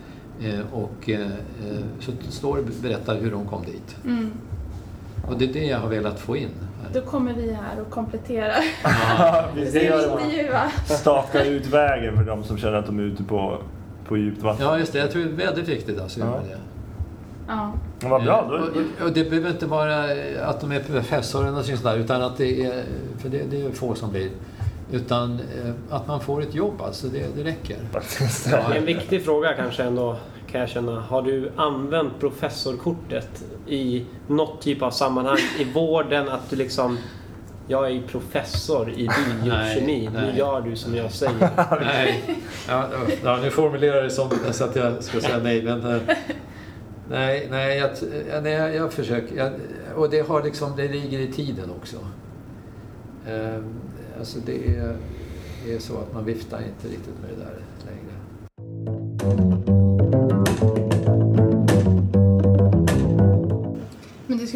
Och 0.73 1.11
så 2.01 2.13
står 2.29 2.57
det 2.57 2.83
berättar 2.83 3.17
hur 3.21 3.31
de 3.31 3.47
kom 3.47 3.65
dit. 3.65 3.97
Mm. 4.05 4.31
Och 5.29 5.39
det 5.39 5.45
är 5.45 5.53
det 5.53 5.67
jag 5.67 5.79
har 5.79 5.89
velat 5.89 6.21
få 6.21 6.37
in. 6.37 6.49
Då 6.93 7.01
kommer 7.01 7.33
vi 7.33 7.53
här 7.53 7.81
och 7.81 7.91
kompletterar. 7.91 8.61
Vi 9.55 9.65
Vi 9.71 9.87
intervjua. 9.87 10.71
staka 10.85 11.45
ut 11.45 11.67
vägen 11.67 12.17
för 12.17 12.25
de 12.25 12.45
som 12.45 12.59
känner 12.59 12.75
att 12.79 12.87
de 12.87 12.99
är 12.99 13.03
ute 13.03 13.23
på, 13.25 13.59
på 14.09 14.17
djupt 14.17 14.43
vatten. 14.43 14.67
Ja, 14.67 14.79
just 14.79 14.93
det. 14.93 14.99
Jag 14.99 15.11
tror 15.11 15.23
det 15.23 15.29
är 15.43 15.47
väldigt 15.47 15.69
viktigt 15.69 16.01
alltså, 16.01 16.21
att 16.23 16.27
Ja. 16.27 16.41
det. 16.49 16.59
Ja. 17.49 17.73
Men 18.01 18.11
vad 18.11 18.25
bra. 18.25 18.47
Då, 18.51 18.55
Och, 18.57 19.07
och 19.07 19.13
det 19.13 19.31
behöver 19.31 19.51
inte 19.51 19.67
vara 19.67 20.05
att 20.47 20.61
de 20.61 20.73
är 20.73 20.81
professor 20.81 21.43
eller 21.43 21.53
något 21.53 21.67
sånt 21.67 21.83
där, 21.83 21.97
utan 21.97 22.23
att 22.23 22.37
det 22.37 22.65
är, 22.67 22.83
för 23.19 23.29
det, 23.29 23.43
det 23.51 23.63
är 23.63 23.71
få 23.71 23.95
som 23.95 24.11
blir, 24.11 24.31
utan 24.93 25.33
eh, 25.35 25.71
att 25.91 26.07
man 26.07 26.21
får 26.21 26.43
ett 26.43 26.55
jobb 26.55 26.83
alltså, 26.83 27.07
det, 27.07 27.25
det 27.37 27.45
räcker. 27.51 27.77
Ja. 28.51 28.75
En 28.75 28.85
viktig 28.85 29.25
fråga 29.25 29.53
kanske 29.55 29.83
ändå 29.83 30.17
kan 30.53 30.61
jag 30.61 30.71
känna. 30.71 31.01
Har 31.01 31.23
du 31.23 31.53
använt 31.57 32.21
professorkortet 32.21 33.45
i 33.67 34.05
något 34.29 34.63
typ 34.63 34.83
av 34.83 34.91
sammanhang 34.91 35.39
i 35.59 35.65
vården? 35.65 36.29
Att 36.29 36.51
du 36.51 36.57
liksom 36.57 36.99
jag 37.69 37.91
är 37.91 38.03
professor 38.03 38.91
i 38.91 39.09
biokemi. 39.43 40.11
Nu 40.15 40.39
gör 40.39 40.61
du 40.61 40.77
som 40.77 40.95
jag 40.95 41.13
säger. 41.13 41.51
Nej, 41.81 42.41
ja, 42.69 42.89
ja, 43.25 43.39
nu 43.43 43.51
formulerar 43.51 43.97
jag 43.97 44.05
det 44.05 44.11
som 44.11 44.31
så 44.53 44.65
att 44.65 44.77
jag 44.77 45.05
ska 45.05 45.21
säga 45.21 45.39
nej, 45.39 45.63
men 45.63 45.87
eh, 45.87 46.01
nej, 47.11 47.49
nej, 47.51 47.79
jag, 47.79 47.91
ja, 48.31 48.41
nej, 48.41 48.53
jag, 48.53 48.75
jag 48.75 48.93
försöker. 48.93 49.37
Jag, 49.37 49.53
och 49.97 50.11
det, 50.11 50.29
har 50.29 50.43
liksom, 50.43 50.77
det 50.77 50.89
ligger 50.89 51.19
i 51.19 51.33
tiden 51.33 51.71
också. 51.81 51.97
Eh, 53.27 53.65
alltså 54.19 54.39
det 54.47 54.77
är, 54.77 54.97
är 55.69 55.79
så 55.79 55.99
att 55.99 56.15
man 56.15 56.25
viftar 56.25 56.59
inte 56.59 56.89
riktigt 56.89 57.15
med 57.21 57.31
det 57.31 57.45
där 57.45 57.55
längre. 57.87 59.82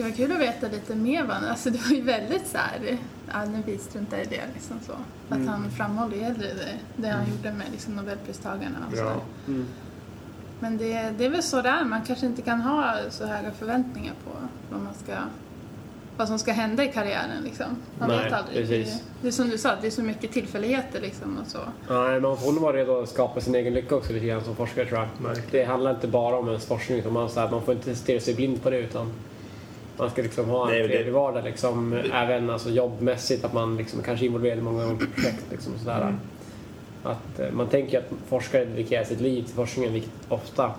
Vara 0.07 0.17
kul 0.17 0.33
att 0.33 0.39
veta 0.41 0.69
lite 0.69 0.95
mer 0.95 1.25
va? 1.25 1.35
Alltså 1.51 1.71
det 1.71 1.79
var 1.79 1.97
ju 1.97 2.03
väldigt 2.03 2.47
så 2.47 2.59
här, 2.59 2.99
ja 3.33 3.45
nu 3.45 3.63
vi 3.67 3.79
struntar 3.79 4.17
i 4.19 4.25
det 4.25 4.41
liksom 4.55 4.77
så. 4.87 4.93
Att 5.29 5.37
Mm. 5.37 5.49
han 5.49 5.71
framhåller 5.71 6.19
hellre 6.23 6.47
det, 6.55 6.79
det 6.97 7.09
han 7.09 7.25
gjorde 7.31 7.53
med 7.53 7.67
liksom 7.73 7.95
Nobelpristagarna 7.97 8.77
och. 8.91 8.97
Ja. 8.99 9.13
Mm. 9.47 9.67
Men 10.61 10.79
det, 10.79 11.11
det 11.19 11.25
är 11.25 11.31
väl 11.31 11.43
så 11.43 11.63
det 11.63 11.69
är, 11.69 11.85
man 11.85 12.01
kanske 12.07 12.27
inte 12.27 12.43
kan 12.43 12.61
ha 12.61 12.95
så 13.11 13.27
höga 13.27 13.51
förväntningar 13.51 14.13
på 14.25 14.31
vad 14.71 14.81
man 14.83 14.95
ska 15.05 15.13
vad 16.19 16.29
som 16.29 16.39
ska 16.39 16.53
hända 16.53 16.85
i 16.85 16.89
karriären 16.89 17.43
liksom. 17.45 17.67
Man 17.99 18.09
Nej, 18.09 18.25
vet 18.25 18.33
aldrig. 18.33 18.57
precis. 18.69 18.95
Det, 18.95 19.01
det 19.23 19.29
är 19.29 19.33
som 19.33 19.49
du 19.51 19.59
sa, 19.59 19.71
det 19.81 19.87
är 19.87 19.91
så 19.91 20.03
mycket 20.03 20.33
tillfälligheter 20.33 21.01
liksom 21.01 21.39
och 21.39 21.47
så. 21.47 21.59
Nej, 21.95 22.21
man 22.21 22.37
får 22.37 22.53
nog 22.53 22.63
vara 22.63 22.77
redo 22.77 23.01
att 23.03 23.09
skapa 23.09 23.41
sin 23.41 23.55
egen 23.55 23.75
lycka 23.75 23.95
också 23.97 24.13
lite 24.13 24.27
grann 24.27 24.45
som 24.45 24.57
forskare 24.57 24.87
tror 24.87 25.01
jag. 25.25 25.37
Det 25.51 25.65
handlar 25.65 25.91
inte 25.95 26.09
bara 26.09 26.37
om 26.39 26.49
ens 26.49 26.67
forskning 26.67 26.99
utan 26.99 27.13
man, 27.13 27.29
så 27.31 27.41
här, 27.41 27.51
man 27.51 27.63
får 27.63 27.75
inte 27.75 27.95
stirra 27.97 28.21
sig 28.21 28.35
blind 28.35 28.63
på 28.63 28.71
det 28.71 28.79
utan 28.79 29.13
man 29.99 30.11
ska 30.11 30.23
liksom 30.23 30.49
ha 30.49 30.69
en 30.69 30.79
Nej, 30.79 30.89
trevlig 30.89 31.13
vardag 31.13 31.45
liksom, 31.45 31.93
även 32.13 32.51
alltså, 32.51 32.71
jobbmässigt 32.71 33.45
att 33.45 33.53
man 33.53 33.77
liksom, 33.77 34.03
kanske 34.03 34.25
är 34.25 34.27
involverad 34.27 34.59
i 34.59 34.63
många 34.63 34.87
olika 34.87 35.07
projekt. 35.15 35.45
Liksom, 35.51 35.73
sådär. 35.79 36.01
Mm. 36.01 36.15
Att, 37.03 37.39
eh, 37.39 37.51
man 37.53 37.67
tänker 37.67 37.99
att 37.99 38.13
forskare 38.29 38.65
dedikerar 38.65 39.05
sitt 39.05 39.21
liv 39.21 39.43
till 39.43 39.55
forskningen 39.55 39.93
vilket 39.93 40.13
ofta 40.29 40.71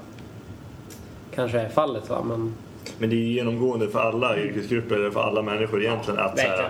kanske 1.35 1.59
är 1.59 1.69
fallet 1.69 2.09
va? 2.09 2.23
men 2.27 2.53
Men 2.97 3.09
det 3.09 3.15
är 3.15 3.17
ju 3.17 3.33
genomgående 3.33 3.87
för 3.87 3.99
alla 3.99 4.37
yrkesgrupper, 4.37 4.95
eller 4.95 5.11
för 5.11 5.21
alla 5.21 5.41
människor 5.41 5.83
egentligen, 5.83 6.19
att 6.19 6.39
här, 6.39 6.69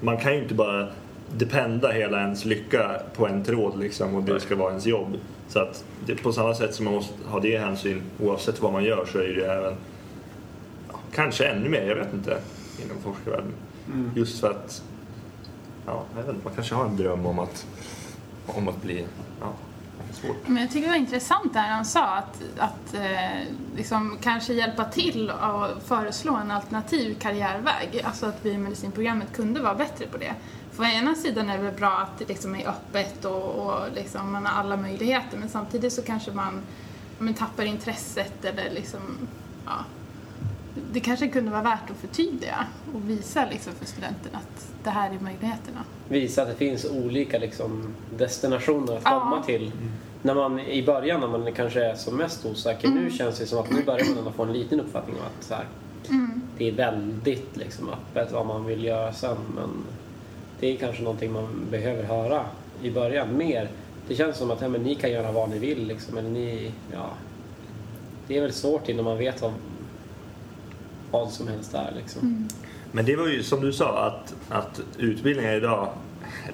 man 0.00 0.16
kan 0.16 0.34
ju 0.34 0.42
inte 0.42 0.54
bara 0.54 0.88
dependa 1.36 1.90
hela 1.90 2.20
ens 2.20 2.44
lycka 2.44 3.00
på 3.16 3.26
en 3.26 3.44
tråd 3.44 3.78
liksom, 3.78 4.14
och 4.14 4.22
det 4.22 4.40
ska 4.40 4.56
vara 4.56 4.70
ens 4.70 4.86
jobb. 4.86 5.16
Så 5.48 5.58
att 5.58 5.84
det, 6.06 6.14
på 6.14 6.32
samma 6.32 6.54
sätt 6.54 6.74
som 6.74 6.84
man 6.84 6.94
måste 6.94 7.14
ha 7.26 7.40
det 7.40 7.58
hänsyn 7.58 8.02
oavsett 8.22 8.62
vad 8.62 8.72
man 8.72 8.84
gör 8.84 9.04
så 9.12 9.18
är 9.18 9.28
det 9.28 9.46
även, 9.46 9.72
ja, 9.72 9.76
kanske 11.14 11.48
ännu 11.48 11.68
mer, 11.68 11.82
jag 11.82 11.96
vet 11.96 12.12
inte, 12.12 12.40
inom 12.84 13.02
forskarvärlden. 13.02 13.52
Mm. 13.86 14.10
Just 14.16 14.40
för 14.40 14.50
att, 14.50 14.82
ja, 15.86 16.04
jag 16.16 16.22
vet 16.22 16.34
inte, 16.34 16.44
man 16.44 16.54
kanske 16.54 16.74
har 16.74 16.84
en 16.84 16.96
dröm 16.96 17.26
om 17.26 17.38
att, 17.38 17.66
om 18.46 18.68
att 18.68 18.82
bli, 18.82 19.06
ja, 19.40 19.52
svårt. 20.12 20.48
Men 20.48 20.62
jag 20.62 20.70
tycker 20.70 20.86
det 20.86 20.92
var 20.92 20.98
intressant 20.98 21.52
det 21.52 21.58
här 21.58 21.70
han 21.70 21.84
sa 21.84 22.16
att, 22.16 22.42
att 22.58 22.94
eh, 22.94 23.40
liksom 23.76 24.18
kanske 24.20 24.52
hjälpa 24.52 24.84
till 24.84 25.30
och 25.30 25.82
föreslå 25.82 26.36
en 26.36 26.50
alternativ 26.50 27.18
karriärväg. 27.18 28.02
Alltså 28.04 28.26
att 28.26 28.42
biomedicinprogrammet 28.42 29.32
kunde 29.32 29.60
vara 29.60 29.74
bättre 29.74 30.06
på 30.06 30.16
det. 30.18 30.34
För 30.72 30.82
å 30.82 30.86
ena 30.86 31.14
sidan 31.14 31.50
är 31.50 31.58
det 31.58 31.64
väl 31.64 31.74
bra 31.74 31.98
att 31.98 32.18
det 32.18 32.28
liksom 32.28 32.54
är 32.54 32.68
öppet 32.68 33.24
och, 33.24 33.42
och 33.42 33.80
liksom 33.94 34.32
man 34.32 34.46
har 34.46 34.60
alla 34.60 34.76
möjligheter 34.76 35.38
men 35.38 35.48
samtidigt 35.48 35.92
så 35.92 36.02
kanske 36.02 36.32
man 36.32 36.62
men, 37.18 37.34
tappar 37.34 37.64
intresset 37.64 38.44
eller 38.44 38.70
liksom, 38.70 39.00
ja. 39.66 39.84
Det 40.92 41.00
kanske 41.00 41.28
kunde 41.28 41.50
vara 41.50 41.62
värt 41.62 41.90
att 41.90 41.96
förtydliga 41.96 42.66
och 42.94 43.10
visa 43.10 43.46
liksom 43.50 43.72
för 43.72 43.86
studenterna 43.86 44.38
att 44.38 44.68
det 44.84 44.90
här 44.90 45.06
är 45.10 45.20
möjligheterna. 45.20 45.84
visa 46.08 46.42
att 46.42 46.48
det 46.48 46.54
finns 46.54 46.84
olika 46.84 47.38
liksom, 47.38 47.94
destinationer 48.18 48.96
att 48.96 49.02
Ja. 49.04 49.20
komma 49.20 49.42
till. 49.42 49.72
När 50.22 50.34
man, 50.34 50.60
I 50.60 50.82
början 50.82 51.20
när 51.20 51.28
man 51.28 51.52
kanske 51.52 51.84
är 51.84 51.94
som 51.94 52.16
mest 52.16 52.46
osäker, 52.46 52.88
nu 52.88 53.10
känns 53.10 53.38
det 53.38 53.46
som 53.46 53.58
att 53.58 53.70
nu 53.70 53.82
börjar 53.84 54.04
man 54.08 54.18
ändå 54.18 54.30
få 54.32 54.42
en 54.42 54.52
liten 54.52 54.80
uppfattning 54.80 55.16
om 55.16 55.22
att 55.38 55.44
så 55.44 55.54
här, 55.54 55.64
Mm. 56.10 56.40
det 56.58 56.68
är 56.68 56.72
väldigt 56.72 57.56
liksom, 57.56 57.88
öppet 57.88 58.32
vad 58.32 58.46
man 58.46 58.64
vill 58.66 58.84
göra 58.84 59.12
sen. 59.12 59.36
Men 59.54 59.68
det 60.60 60.66
är 60.72 60.76
kanske 60.76 61.02
någonting 61.02 61.32
man 61.32 61.48
behöver 61.70 62.02
höra 62.04 62.44
i 62.82 62.90
början 62.90 63.36
mer. 63.36 63.68
Det 64.08 64.14
känns 64.14 64.36
som 64.36 64.50
att 64.50 64.60
ja, 64.60 64.68
men 64.68 64.82
ni 64.82 64.94
kan 64.94 65.10
göra 65.10 65.32
vad 65.32 65.50
ni 65.50 65.58
vill. 65.58 65.86
Liksom, 65.86 66.18
eller 66.18 66.30
ni, 66.30 66.72
ja, 66.92 67.10
det 68.26 68.36
är 68.36 68.40
väl 68.40 68.52
svårt 68.52 68.88
innan 68.88 69.04
man 69.04 69.18
vet 69.18 69.42
vad, 69.42 69.52
vad 71.10 71.30
som 71.30 71.48
helst 71.48 71.74
är. 71.74 71.92
Liksom. 71.96 72.48
Men 72.92 73.04
det 73.04 73.16
var 73.16 73.26
ju 73.26 73.42
som 73.42 73.60
du 73.60 73.72
sa 73.72 74.06
att, 74.06 74.34
att 74.48 74.80
utbildningar 74.98 75.52
idag, 75.54 75.88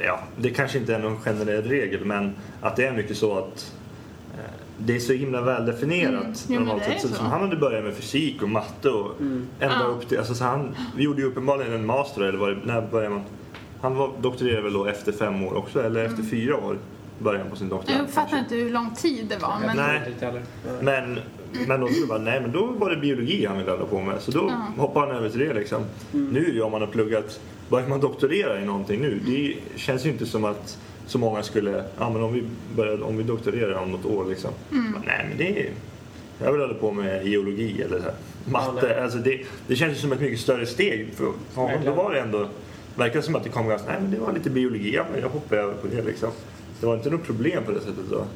ja, 0.00 0.20
det 0.36 0.50
kanske 0.50 0.78
inte 0.78 0.94
är 0.94 0.98
någon 0.98 1.20
generell 1.20 1.62
regel 1.62 2.04
men 2.04 2.34
att 2.60 2.76
det 2.76 2.86
är 2.86 2.92
mycket 2.92 3.16
så 3.16 3.38
att 3.38 3.72
eh, 4.34 4.40
det 4.78 4.96
är 4.96 5.00
så 5.00 5.12
himla 5.12 5.40
väldefinierat. 5.40 6.46
Mm. 6.48 6.62
Normalt 6.62 6.84
sett. 6.84 7.00
så. 7.00 7.08
så. 7.08 7.14
Som 7.14 7.26
han 7.26 7.40
hade 7.40 7.56
börjat 7.56 7.84
med 7.84 7.94
fysik 7.94 8.42
och 8.42 8.48
matte 8.48 8.88
och 8.90 9.20
Mm. 9.20 9.46
ända 9.60 9.76
Ja. 9.80 9.84
upp 9.84 10.08
till, 10.08 10.18
alltså 10.18 10.34
så 10.34 10.44
han 10.44 10.76
vi 10.96 11.02
gjorde 11.04 11.22
ju 11.22 11.28
uppenbarligen 11.28 11.72
en 11.72 11.86
master 11.86 12.22
eller 12.22 12.38
var 12.38 12.50
det, 12.50 12.58
när 12.64 12.80
började 12.80 13.14
man? 13.14 13.24
Han 13.80 13.94
var, 13.96 14.10
doktorerade 14.20 14.62
väl 14.62 14.72
då 14.72 14.86
efter 14.86 15.12
fem 15.12 15.42
år 15.44 15.54
också 15.56 15.82
eller 15.82 16.04
efter 16.04 16.22
fyra 16.22 16.56
år 16.56 16.78
började 17.18 17.42
han 17.44 17.50
på 17.50 17.56
sin 17.56 17.68
doktorand. 17.68 18.02
Jag 18.04 18.10
fattar 18.10 18.38
inte 18.38 18.54
hur 18.54 18.70
lång 18.70 18.94
tid 18.94 19.26
det 19.28 19.36
var 19.38 19.54
men. 19.66 19.76
Nej. 19.76 20.14
Men, 20.80 21.18
men 21.68 21.80
då, 21.80 21.86
skulle 21.88 22.06
bara, 22.06 22.18
nej, 22.18 22.40
men 22.40 22.52
då 22.52 22.66
var 22.66 22.90
det 22.90 22.96
biologi 22.96 23.46
han 23.46 23.58
ville 23.58 23.70
hålla 23.70 23.84
på 23.84 24.00
med. 24.00 24.20
Så 24.22 24.30
då 24.30 24.46
Ja. 24.48 24.82
hoppade 24.82 25.06
han 25.06 25.16
över 25.16 25.28
till 25.30 25.40
det. 25.40 25.54
Liksom. 25.54 25.82
Nu 26.12 26.60
om 26.62 26.72
man 26.72 26.80
har 26.80 26.88
pluggat, 26.88 27.40
börjar 27.68 27.88
man 27.88 28.00
doktorera 28.00 28.60
i 28.60 28.64
någonting 28.64 29.00
nu, 29.00 29.20
det 29.26 29.54
känns 29.78 30.06
ju 30.06 30.10
inte 30.10 30.26
som 30.26 30.44
att 30.44 30.78
så 31.06 31.18
många 31.18 31.42
skulle, 31.42 31.84
ja 31.98 32.10
men 32.10 32.22
om 32.22 32.32
vi, 32.32 32.42
börjar, 32.76 33.02
om 33.02 33.16
vi 33.16 33.22
doktorerar 33.22 33.74
om 33.74 33.90
något 33.92 34.04
år 34.04 34.24
liksom. 34.28 34.50
Bara, 34.70 35.02
Nej 35.06 35.26
men 35.28 35.38
det 35.38 35.60
är, 35.60 35.70
jag 36.44 36.52
vill 36.52 36.60
hålla 36.60 36.74
på 36.74 36.92
med 36.92 37.26
geologi 37.26 37.82
eller 37.82 37.98
så 37.98 38.04
här, 38.04 38.14
matte. 38.44 38.86
nej. 38.86 39.00
alltså 39.00 39.18
det, 39.18 39.40
det 39.66 39.76
känns 39.76 39.92
ju 39.96 40.00
som 40.00 40.12
ett 40.12 40.20
mycket 40.20 40.40
större 40.40 40.66
steg. 40.66 41.08
För, 41.14 41.32
för 41.52 41.60
honom. 41.62 41.78
Då 41.84 41.92
var 41.92 42.12
det 42.14 42.20
ändå, 42.20 42.48
verkar 42.96 43.20
som 43.20 43.36
att 43.36 43.44
det 43.44 43.48
kom 43.50 43.68
ganska, 43.68 43.88
nej 43.90 44.00
men 44.00 44.10
det 44.10 44.18
var 44.18 44.32
lite 44.32 44.50
biologi, 44.50 44.94
ja, 44.94 45.04
men 45.12 45.20
jag 45.20 45.28
hoppade 45.28 45.60
över 45.62 45.74
på 45.74 45.86
det 45.86 46.02
liksom. 46.02 46.28
Det 46.80 46.86
var 46.86 46.94
inte 46.94 47.10
något 47.10 47.24
problem 47.24 47.64
på 47.64 47.72
det 47.72 47.80
sättet 47.80 48.12
att 48.12 48.28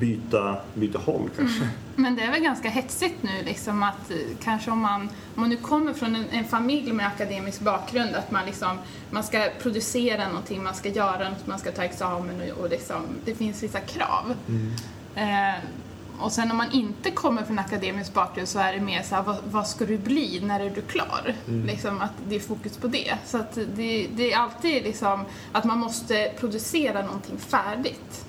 byta, 0.00 0.56
byta 0.74 0.98
håll 0.98 1.30
kanske. 1.36 1.68
Men 1.96 2.16
det 2.16 2.22
är 2.22 2.30
väl 2.30 2.40
ganska 2.40 2.68
hetsigt 2.68 3.22
nu 3.22 3.42
liksom 3.44 3.82
att 3.82 4.10
eh, 4.10 4.16
kanske 4.42 4.70
om 4.70 4.80
man, 4.80 5.00
om 5.00 5.40
man 5.40 5.50
nu 5.50 5.56
kommer 5.56 5.94
från 5.94 6.16
en, 6.16 6.24
en 6.30 6.44
familj 6.44 6.92
med 6.92 7.06
akademisk 7.06 7.60
bakgrund 7.60 8.14
att 8.14 8.30
man 8.30 8.46
liksom, 8.46 8.78
man 9.10 9.24
ska 9.24 9.48
producera 9.62 10.28
någonting, 10.28 10.62
man 10.62 10.74
ska 10.74 10.88
göra 10.88 11.28
något, 11.28 11.46
man 11.46 11.58
ska 11.58 11.72
ta 11.72 11.84
examen 11.84 12.40
och, 12.40 12.58
och 12.58 12.70
liksom, 12.70 13.02
det 13.24 13.34
finns 13.34 13.62
vissa 13.62 13.80
krav. 13.80 14.34
Eh, 15.14 15.54
och 16.18 16.32
sen 16.32 16.50
om 16.50 16.56
man 16.56 16.72
inte 16.72 17.10
kommer 17.10 17.42
från 17.42 17.58
akademisk 17.58 18.14
bakgrund 18.14 18.48
så 18.48 18.58
är 18.58 18.72
det 18.72 18.80
mer 18.80 19.02
så 19.02 19.14
här, 19.14 19.22
vad, 19.22 19.36
vad 19.44 19.66
ska 19.66 19.84
du 19.84 19.98
bli 19.98 20.40
när 20.40 20.60
är 20.60 20.70
du 20.70 20.80
klar? 20.80 21.34
Liksom 21.66 22.00
att 22.00 22.12
det 22.28 22.36
är 22.36 22.40
fokus 22.40 22.76
på 22.76 22.86
det. 22.86 23.14
Så 23.26 23.38
att 23.38 23.54
det, 23.54 24.06
det 24.12 24.32
är 24.32 24.38
alltid 24.38 24.82
liksom 24.82 25.24
att 25.52 25.64
man 25.64 25.78
måste 25.78 26.32
producera 26.40 27.02
någonting 27.02 27.38
färdigt. 27.38 28.24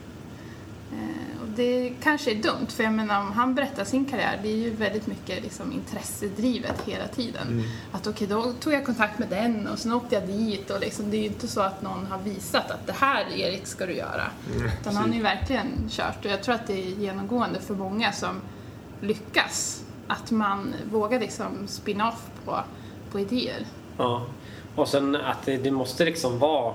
Eh, 0.91 1.24
det 1.55 1.93
kanske 2.03 2.31
är 2.31 2.35
dumt, 2.35 2.67
för 2.67 2.83
jag 2.83 2.93
menar 2.93 3.21
om 3.21 3.31
han 3.31 3.55
berättar 3.55 3.83
sin 3.83 4.05
karriär, 4.05 4.39
det 4.43 4.49
är 4.49 4.55
ju 4.55 4.69
väldigt 4.69 5.07
mycket 5.07 5.43
liksom 5.43 5.71
intressedrivet 5.71 6.81
hela 6.85 7.07
tiden. 7.07 7.63
Att 7.91 8.07
okej, 8.07 8.27
då 8.27 8.53
tog 8.59 8.73
jag 8.73 8.85
kontakt 8.85 9.19
med 9.19 9.29
den 9.29 9.67
och 9.67 9.79
sen 9.79 9.93
åkte 9.93 10.15
jag 10.15 10.27
dit 10.27 10.69
och 10.69 10.79
liksom, 10.79 11.11
det 11.11 11.17
är 11.17 11.19
ju 11.19 11.27
inte 11.27 11.47
så 11.47 11.61
att 11.61 11.81
någon 11.81 12.05
har 12.05 12.19
visat 12.19 12.71
att 12.71 12.87
det 12.87 12.93
här 12.93 13.25
Erik 13.37 13.67
ska 13.67 13.85
du 13.85 13.93
göra. 13.93 14.31
Utan 14.81 14.95
han 14.95 15.09
har 15.09 15.15
ju 15.15 15.23
verkligen 15.23 15.89
kört 15.89 16.25
och 16.25 16.31
jag 16.31 16.43
tror 16.43 16.55
att 16.55 16.67
det 16.67 16.73
är 16.73 16.99
genomgående 16.99 17.59
för 17.59 17.73
många 17.73 18.11
som 18.11 18.41
lyckas. 19.01 19.83
Att 20.07 20.31
man 20.31 20.73
vågar 20.91 21.19
liksom 21.19 21.67
spinna 21.67 22.09
off 22.09 22.29
på, 22.45 22.59
på 23.11 23.19
idéer. 23.19 23.65
Ja. 23.97 24.25
Och 24.75 24.87
sen 24.87 25.15
att 25.15 25.45
det, 25.45 25.57
det 25.57 25.71
måste 25.71 26.05
liksom 26.05 26.39
vara 26.39 26.73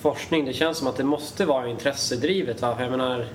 forskning. 0.00 0.44
Det 0.44 0.52
känns 0.52 0.78
som 0.78 0.86
att 0.86 0.96
det 0.96 1.04
måste 1.04 1.44
vara 1.44 1.68
intressedrivet. 1.68 2.62
Va? 2.62 2.76
Jag 2.80 2.90
menar, 2.90 3.26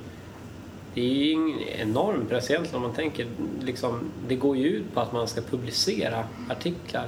det 0.97 1.01
är 1.01 1.25
ju 1.25 1.33
en 1.33 1.59
enorm 1.89 2.25
press 2.29 2.49
egentligen 2.49 2.75
om 2.75 2.81
man 2.81 2.93
tänker. 2.93 3.27
Liksom, 3.61 4.11
det 4.27 4.35
går 4.35 4.57
ju 4.57 4.67
ut 4.67 4.93
på 4.93 4.99
att 4.99 5.13
man 5.13 5.27
ska 5.27 5.41
publicera 5.41 6.23
artiklar. 6.49 7.05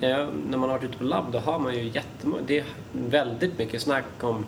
Ja, 0.00 0.26
när 0.50 0.58
man 0.58 0.60
har 0.60 0.68
varit 0.68 0.84
ute 0.84 0.98
på 0.98 1.04
labb 1.04 1.32
då 1.32 1.38
har 1.38 1.58
man 1.58 1.74
ju 1.74 1.82
jättemånga, 1.82 2.42
det 2.46 2.58
är 2.58 2.64
väldigt 2.92 3.58
mycket 3.58 3.82
snack 3.82 4.04
om 4.20 4.46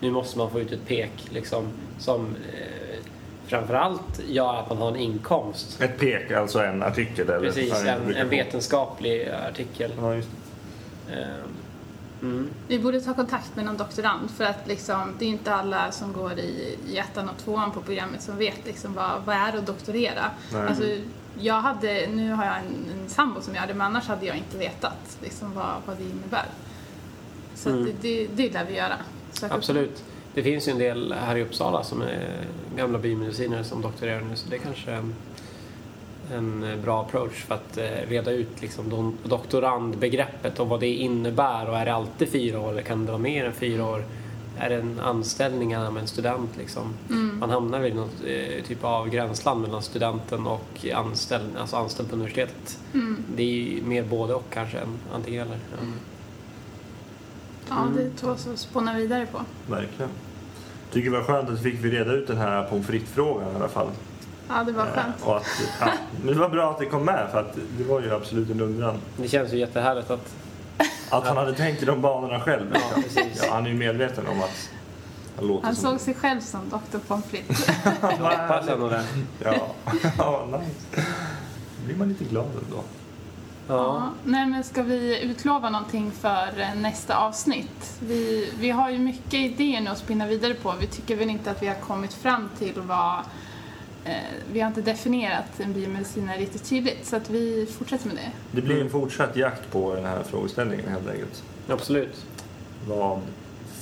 nu 0.00 0.10
måste 0.10 0.38
man 0.38 0.50
få 0.50 0.60
ut 0.60 0.72
ett 0.72 0.86
pek 0.86 1.10
liksom, 1.30 1.64
som 1.98 2.20
eh, 2.20 3.04
framförallt 3.46 4.20
gör 4.28 4.54
att 4.54 4.68
man 4.68 4.78
har 4.78 4.88
en 4.88 4.96
inkomst. 4.96 5.82
Ett 5.82 5.98
pek, 5.98 6.30
alltså 6.30 6.58
en 6.58 6.82
artikel? 6.82 7.28
Eller? 7.30 7.40
Precis, 7.40 7.84
en, 7.84 8.14
en 8.14 8.28
vetenskaplig 8.28 9.28
artikel. 9.48 9.92
Ja, 10.00 10.14
just 10.14 10.28
det. 11.06 11.20
Eh, 11.20 11.28
Mm. 12.24 12.48
Vi 12.68 12.78
borde 12.78 13.00
ta 13.00 13.14
kontakt 13.14 13.56
med 13.56 13.64
någon 13.64 13.76
doktorand 13.76 14.30
för 14.30 14.44
att 14.44 14.68
liksom, 14.68 15.14
det 15.18 15.24
är 15.24 15.28
inte 15.28 15.54
alla 15.54 15.92
som 15.92 16.12
går 16.12 16.38
i, 16.38 16.78
i 16.86 16.98
ettan 16.98 17.28
och 17.28 17.36
tvåan 17.44 17.70
på 17.70 17.80
programmet 17.80 18.22
som 18.22 18.36
vet 18.36 18.66
liksom 18.66 18.94
vad, 18.94 19.22
vad 19.24 19.36
är 19.36 19.58
att 19.58 19.66
doktorera. 19.66 20.30
Alltså, 20.68 20.84
jag 21.40 21.60
hade, 21.60 22.06
nu 22.06 22.32
har 22.32 22.44
jag 22.44 22.56
en, 22.56 23.00
en 23.02 23.08
sambo 23.08 23.40
som 23.40 23.54
gör 23.54 23.66
det 23.66 23.74
men 23.74 23.86
annars 23.86 24.06
hade 24.06 24.26
jag 24.26 24.36
inte 24.36 24.58
vetat 24.58 25.18
liksom, 25.22 25.54
vad, 25.54 25.74
vad 25.86 25.96
det 25.96 26.02
innebär. 26.04 26.46
Så 27.54 27.68
Mm. 27.70 27.84
det, 27.84 27.92
det, 28.00 28.26
det 28.34 28.52
lär 28.52 28.64
vi 28.64 28.76
göra. 28.76 28.96
Söka 29.32 29.46
upp 29.46 29.58
Absolut. 29.58 30.04
Det 30.34 30.42
finns 30.42 30.68
ju 30.68 30.72
en 30.72 30.78
del 30.78 31.12
här 31.12 31.36
i 31.36 31.42
Uppsala 31.42 31.84
som 31.84 32.02
är 32.02 32.46
gamla 32.76 32.98
biomedicinare 32.98 33.64
som 33.64 33.82
doktorerar 33.82 34.20
nu 34.20 34.36
så 34.36 34.50
det 34.50 34.58
kanske 34.58 35.02
en, 36.32 36.62
en 36.62 36.82
bra 36.82 37.02
approach 37.02 37.44
för 37.44 37.54
att 37.54 37.78
eh, 37.78 38.08
reda 38.08 38.30
ut 38.30 38.62
liksom 38.62 39.14
doktorandbegreppet 39.24 40.60
och 40.60 40.68
vad 40.68 40.80
det 40.80 40.94
innebär 40.94 41.70
och 41.70 41.78
är 41.78 41.84
det 41.84 41.94
alltid 41.94 42.28
fyra 42.28 42.60
år 42.60 42.70
eller 42.70 42.82
kan 42.82 43.04
det 43.04 43.12
vara 43.12 43.22
mer 43.22 43.44
än 43.44 43.52
fyra 43.52 43.86
år? 43.86 44.04
Är 44.58 44.70
det 44.70 44.76
en 44.76 45.00
anställning 45.00 45.68
med 45.68 45.96
en 45.96 46.06
student 46.06 46.56
liksom? 46.56 46.94
Man 47.38 47.50
hamnar 47.50 47.80
vid 47.80 47.94
något 47.94 48.24
eh, 48.26 48.64
typ 48.64 48.84
av 48.84 49.08
gränsland 49.08 49.60
mellan 49.60 49.82
studenten 49.82 50.46
och 50.46 50.86
anställd, 50.94 51.56
alltså 51.56 51.76
anställd 51.76 52.08
på 52.08 52.14
universitetet. 52.14 52.78
Det 53.36 53.42
är 53.42 53.46
ju 53.46 53.82
mer 53.82 54.02
både 54.02 54.34
och 54.34 54.44
kanske 54.50 54.78
än 54.78 54.98
antingen 55.14 55.46
eller. 55.46 55.58
Ja. 55.70 55.86
Ja, 57.68 57.86
det 57.96 58.10
tål 58.10 58.30
att 58.30 58.58
spåna 58.58 58.94
vidare 58.94 59.26
på. 59.32 59.40
Verkligen. 59.66 60.10
Tycker 60.92 61.10
det 61.10 61.16
var 61.16 61.24
skönt 61.24 61.50
att 61.50 61.62
vi 61.62 61.72
fick 61.72 61.84
reda 61.84 62.12
ut 62.12 62.26
den 62.26 62.36
här 62.36 62.68
pommes 62.68 62.86
frites-frågan 62.86 63.52
i 63.52 63.56
alla 63.56 63.68
fall. 63.68 63.88
Ja, 64.48 64.64
det 64.64 64.72
var 64.72 64.86
skönt. 64.86 65.20
Eh, 65.22 65.28
Och 65.28 65.36
att, 65.36 65.46
ja, 65.80 65.86
men 66.22 66.34
det 66.34 66.40
var 66.40 66.48
bra 66.48 66.70
att 66.70 66.78
det 66.78 66.86
kom 66.86 67.04
med 67.04 67.28
för 67.32 67.40
att 67.40 67.58
det 67.78 67.84
var 67.84 68.00
ju 68.00 68.14
absolut 68.14 68.50
en 68.50 68.60
undran. 68.60 68.96
Det 69.16 69.28
känns 69.28 69.52
ju 69.52 69.58
jättehärligt 69.58 70.10
att 70.10 70.34
Att 71.10 71.26
han 71.26 71.36
hade 71.36 71.52
tänkt 71.54 71.82
i 71.82 71.84
de 71.84 72.00
banorna 72.00 72.40
själv. 72.40 72.66
Ja, 72.74 72.80
precis. 73.02 73.42
Ja, 73.46 73.54
han 73.54 73.66
är 73.66 73.70
ju 73.70 73.76
medveten 73.76 74.26
om 74.26 74.38
att 74.40 74.70
han 75.36 75.46
låter 75.48 75.66
Han 75.66 75.76
som... 75.76 75.90
såg 75.90 76.00
sig 76.00 76.14
själv 76.14 76.40
som 76.40 76.60
Dr. 76.70 76.98
Pommes 77.08 77.24
frites. 77.26 77.66
jag 78.00 78.08
hoppas 78.10 78.68
ändå 78.68 78.88
det. 78.88 79.04
Ja, 79.44 79.54
ja 80.18 80.46
nice. 80.50 81.02
Då 81.78 81.86
blir 81.86 81.96
man 81.96 82.08
lite 82.08 82.24
glad 82.24 82.46
ändå. 82.46 82.76
Ja. 82.76 83.74
Ja, 83.74 84.10
nej 84.24 84.46
men 84.46 84.64
ska 84.64 84.82
vi 84.82 85.20
utlova 85.22 85.70
någonting 85.70 86.10
för 86.20 86.60
eh, 86.60 86.74
nästa 86.74 87.16
avsnitt? 87.16 87.96
Vi, 88.00 88.52
vi 88.58 88.70
har 88.70 88.90
ju 88.90 88.98
mycket 88.98 89.34
idéer 89.34 89.80
nu 89.80 89.90
att 89.90 89.98
spinna 89.98 90.26
vidare 90.26 90.54
på. 90.54 90.74
Vi 90.80 90.86
tycker 90.86 91.16
väl 91.16 91.30
inte 91.30 91.50
att 91.50 91.62
vi 91.62 91.66
har 91.66 91.74
kommit 91.74 92.14
fram 92.14 92.48
till 92.58 92.72
vad... 92.76 93.18
Eh, 94.04 94.12
vi 94.52 94.60
har 94.60 94.68
inte 94.68 94.80
definierat 94.82 95.60
en 95.60 95.72
biomedicinare 95.72 96.38
riktigt 96.38 96.68
tydligt 96.68 97.06
så 97.06 97.16
att 97.16 97.30
vi 97.30 97.66
fortsätter 97.78 98.06
med 98.06 98.16
det. 98.16 98.30
Det 98.52 98.62
blir 98.62 98.80
en 98.80 98.90
fortsatt 98.90 99.36
jakt 99.36 99.70
på 99.70 99.94
den 99.94 100.04
här 100.04 100.22
frågeställningen 100.22 100.88
helt 100.88 101.08
enkelt. 101.08 101.42
Absolut. 101.68 102.24
Vad 102.88 103.20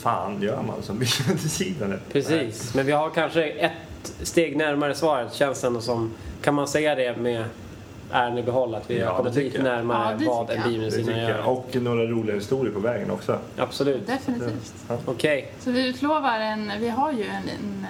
fan 0.01 0.43
gör 0.43 0.63
man 0.63 0.83
som 0.83 0.99
biomedicinare? 1.27 1.99
Precis. 2.13 2.75
Men 2.75 2.87
vi 2.87 2.93
har 2.93 3.11
kanske 3.11 3.45
ett 3.45 3.73
steg 4.23 4.57
närmare 4.57 4.95
svaret 4.95 5.35
känns 5.35 5.61
det 5.61 5.67
ändå 5.67 5.81
som. 5.81 6.11
Kan 6.43 6.55
man 6.55 6.69
säga 6.69 6.95
det 6.95 7.17
med 7.17 7.45
äran 8.11 8.39
i 8.39 8.43
behåll 8.43 8.75
att 8.75 8.91
vi 8.91 8.99
Ja, 8.99 9.11
har 9.11 9.17
kommit 9.17 9.35
lite 9.35 9.63
närmare 9.63 10.19
Ja, 10.21 10.33
vad 10.47 10.51
en 10.51 10.63
biomedicinare 10.63 11.21
gör? 11.23 11.49
Och 11.49 11.77
några 11.77 12.05
roliga 12.07 12.35
historier 12.35 12.73
på 12.75 12.81
vägen 12.81 13.11
också. 13.11 13.39
Absolut. 13.57 14.07
Definitivt. 14.07 14.75
Okej. 15.05 15.53
Så 15.61 15.71
vi 15.71 15.89
utlovar 15.89 16.41
en... 16.41 16.73
Vi 16.81 16.89
har 16.89 17.13
ju 17.13 17.25
en, 17.25 17.49
en 17.49 17.87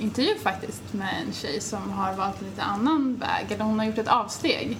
intervju 0.00 0.38
faktiskt 0.38 0.92
med 0.92 1.14
en 1.26 1.32
tjej 1.32 1.60
som 1.60 1.90
har 1.90 2.14
valt 2.14 2.42
en 2.42 2.48
lite 2.48 2.62
annan 2.62 3.16
väg. 3.16 3.52
Eller 3.52 3.64
hon 3.64 3.78
har 3.78 3.86
gjort 3.86 3.98
ett 3.98 4.08
avsteg. 4.08 4.78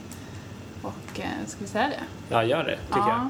Och 0.83 1.21
eh, 1.21 1.47
ska 1.47 1.61
vi 1.61 1.67
säga 1.67 1.89
det? 1.89 2.03
Ja, 2.29 2.45
gör 2.45 2.65
det 2.65 2.77
tycker 2.87 3.09
jag. 3.09 3.29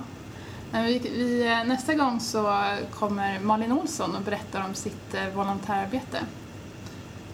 Men 0.71 0.85
vi, 0.85 0.99
vi, 0.99 1.47
eh, 1.47 1.65
nästa 1.65 1.95
gång 1.95 2.21
så 2.21 2.63
kommer 2.91 3.41
Malin 3.41 3.73
Olsson 3.73 4.17
och 4.17 4.23
berättar 4.23 4.65
om 4.69 4.75
sitt 4.75 5.15
eh, 5.15 5.29
volontärarbete 5.35 6.19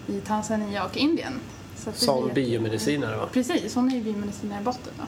i 0.06 0.20
Tanzania 0.20 0.84
och 0.84 0.96
Indien. 0.96 1.32
Så 1.76 1.92
Som 1.92 2.30
biomedicinare 2.34 3.16
va? 3.16 3.28
Precis, 3.32 3.74
hon 3.74 3.90
är 3.90 3.94
ju 3.94 4.02
biomedicinare 4.02 4.60
i 4.60 4.64
botten. 4.64 4.92
Då. 4.98 5.04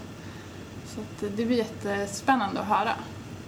Så 0.87 1.01
att 1.01 1.37
det 1.37 1.47
blir 1.47 1.57
jättespännande 1.57 2.61
att 2.61 2.67
höra. 2.67 2.91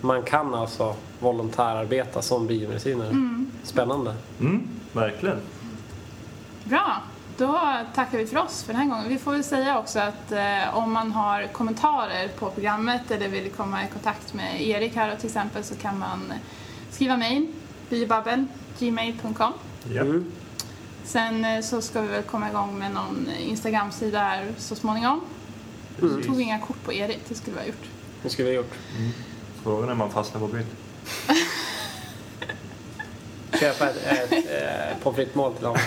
Man 0.01 0.23
kan 0.23 0.55
alltså 0.55 0.95
volontärarbeta 1.19 2.23
som 2.23 2.47
biomedicinare. 2.47 3.15
Spännande. 3.63 4.15
Mm, 4.41 4.69
verkligen. 4.93 5.39
Bra, 6.70 7.02
då 7.37 7.61
tackar 7.94 8.18
vi 8.18 8.26
för 8.26 8.38
oss 8.38 8.62
för 8.62 8.72
den 8.72 8.83
här 8.83 8.88
gången. 8.88 9.09
Vi 9.09 9.18
får 9.18 9.33
väl 9.33 9.44
säga 9.44 9.78
också 9.78 9.98
att 9.98 10.33
eh, 10.33 10.76
om 10.76 10.92
man 10.92 11.12
har 11.12 11.46
kommentarer 11.46 12.28
på 12.28 12.50
programmet 12.50 13.11
eller 13.11 13.28
vill 13.28 13.50
komma 13.50 13.85
i 13.85 13.88
kontakt 13.92 14.35
med 14.35 14.62
Erik 14.62 14.96
här 14.96 15.16
till 15.16 15.26
exempel 15.26 15.64
så 15.64 15.74
kan 15.74 15.98
man 15.98 16.33
skriva 16.90 17.16
mejl, 17.16 17.46
biobabbel.gmail.com 17.88 19.52
Ja. 19.94 20.00
Mm. 20.00 20.33
Sen 21.04 21.44
eh, 21.44 21.61
så 21.61 21.80
ska 21.83 22.00
vi 22.00 22.09
väl 22.09 22.22
komma 22.22 22.48
igång 22.48 22.78
med 22.78 22.92
någon 22.92 23.28
Instagram-sida 23.38 24.18
här 24.18 24.52
så 24.59 24.74
småningom. 24.74 25.20
Precis. 26.00 26.26
Tog 26.26 26.37
vi 26.37 26.42
inga 26.42 26.59
kort 26.59 26.85
på 26.85 26.92
Erik, 26.92 27.20
det 27.28 27.35
skulle 27.35 27.56
vi 27.56 27.61
ha 27.61 27.66
gjort. 27.66 27.88
Det 28.22 28.30
skulle 28.30 28.48
vi 28.48 28.56
ha 28.56 28.62
gjort. 28.62 28.74
Frågan 29.62 29.88
är 29.88 29.92
om 29.92 29.98
man 29.98 30.11
fastnar 30.11 30.40
på 30.40 30.46
bytt. 30.46 30.66
Köpa 33.61 33.88
ett, 33.90 33.96
ett, 34.07 34.33
ett 34.33 35.03
pommes 35.03 35.16
frites-mål 35.16 35.55
till 35.55 35.66
honom. 35.66 35.83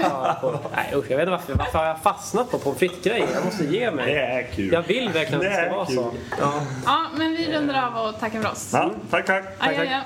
Ja, 0.00 0.60
Nej 0.76 0.92
usch, 0.94 1.04
jag 1.10 1.16
vet 1.16 1.22
inte 1.22 1.30
varför, 1.30 1.54
varför 1.54 1.78
har 1.78 1.86
jag 1.86 2.00
fastnat 2.02 2.50
på 2.50 2.58
pommes 2.58 2.78
frites-grejer? 2.78 3.28
Jag 3.34 3.44
måste 3.44 3.64
ge 3.64 3.84
Det 3.84 3.96
mig. 3.96 4.14
är 4.14 4.42
kul. 4.42 4.72
Jag 4.72 4.82
vill 4.82 5.08
verkligen 5.08 5.34
att 5.34 5.40
det 5.40 5.48
Det 5.48 5.54
är 5.54 5.66
ska 5.66 5.76
vara 5.76 5.86
kul. 5.86 5.94
så. 5.96 6.12
Ja. 6.40 6.52
Ja, 6.84 7.06
men 7.16 7.32
vi 7.32 7.52
rundar 7.56 7.86
av 7.86 8.06
och 8.06 8.20
tackar 8.20 8.40
för 8.42 8.50
oss. 8.52 8.70
Ja, 8.72 8.90
tack, 9.10 9.26
tack. 9.26 9.44
Adjö, 9.58 9.80
adjö. 9.80 10.00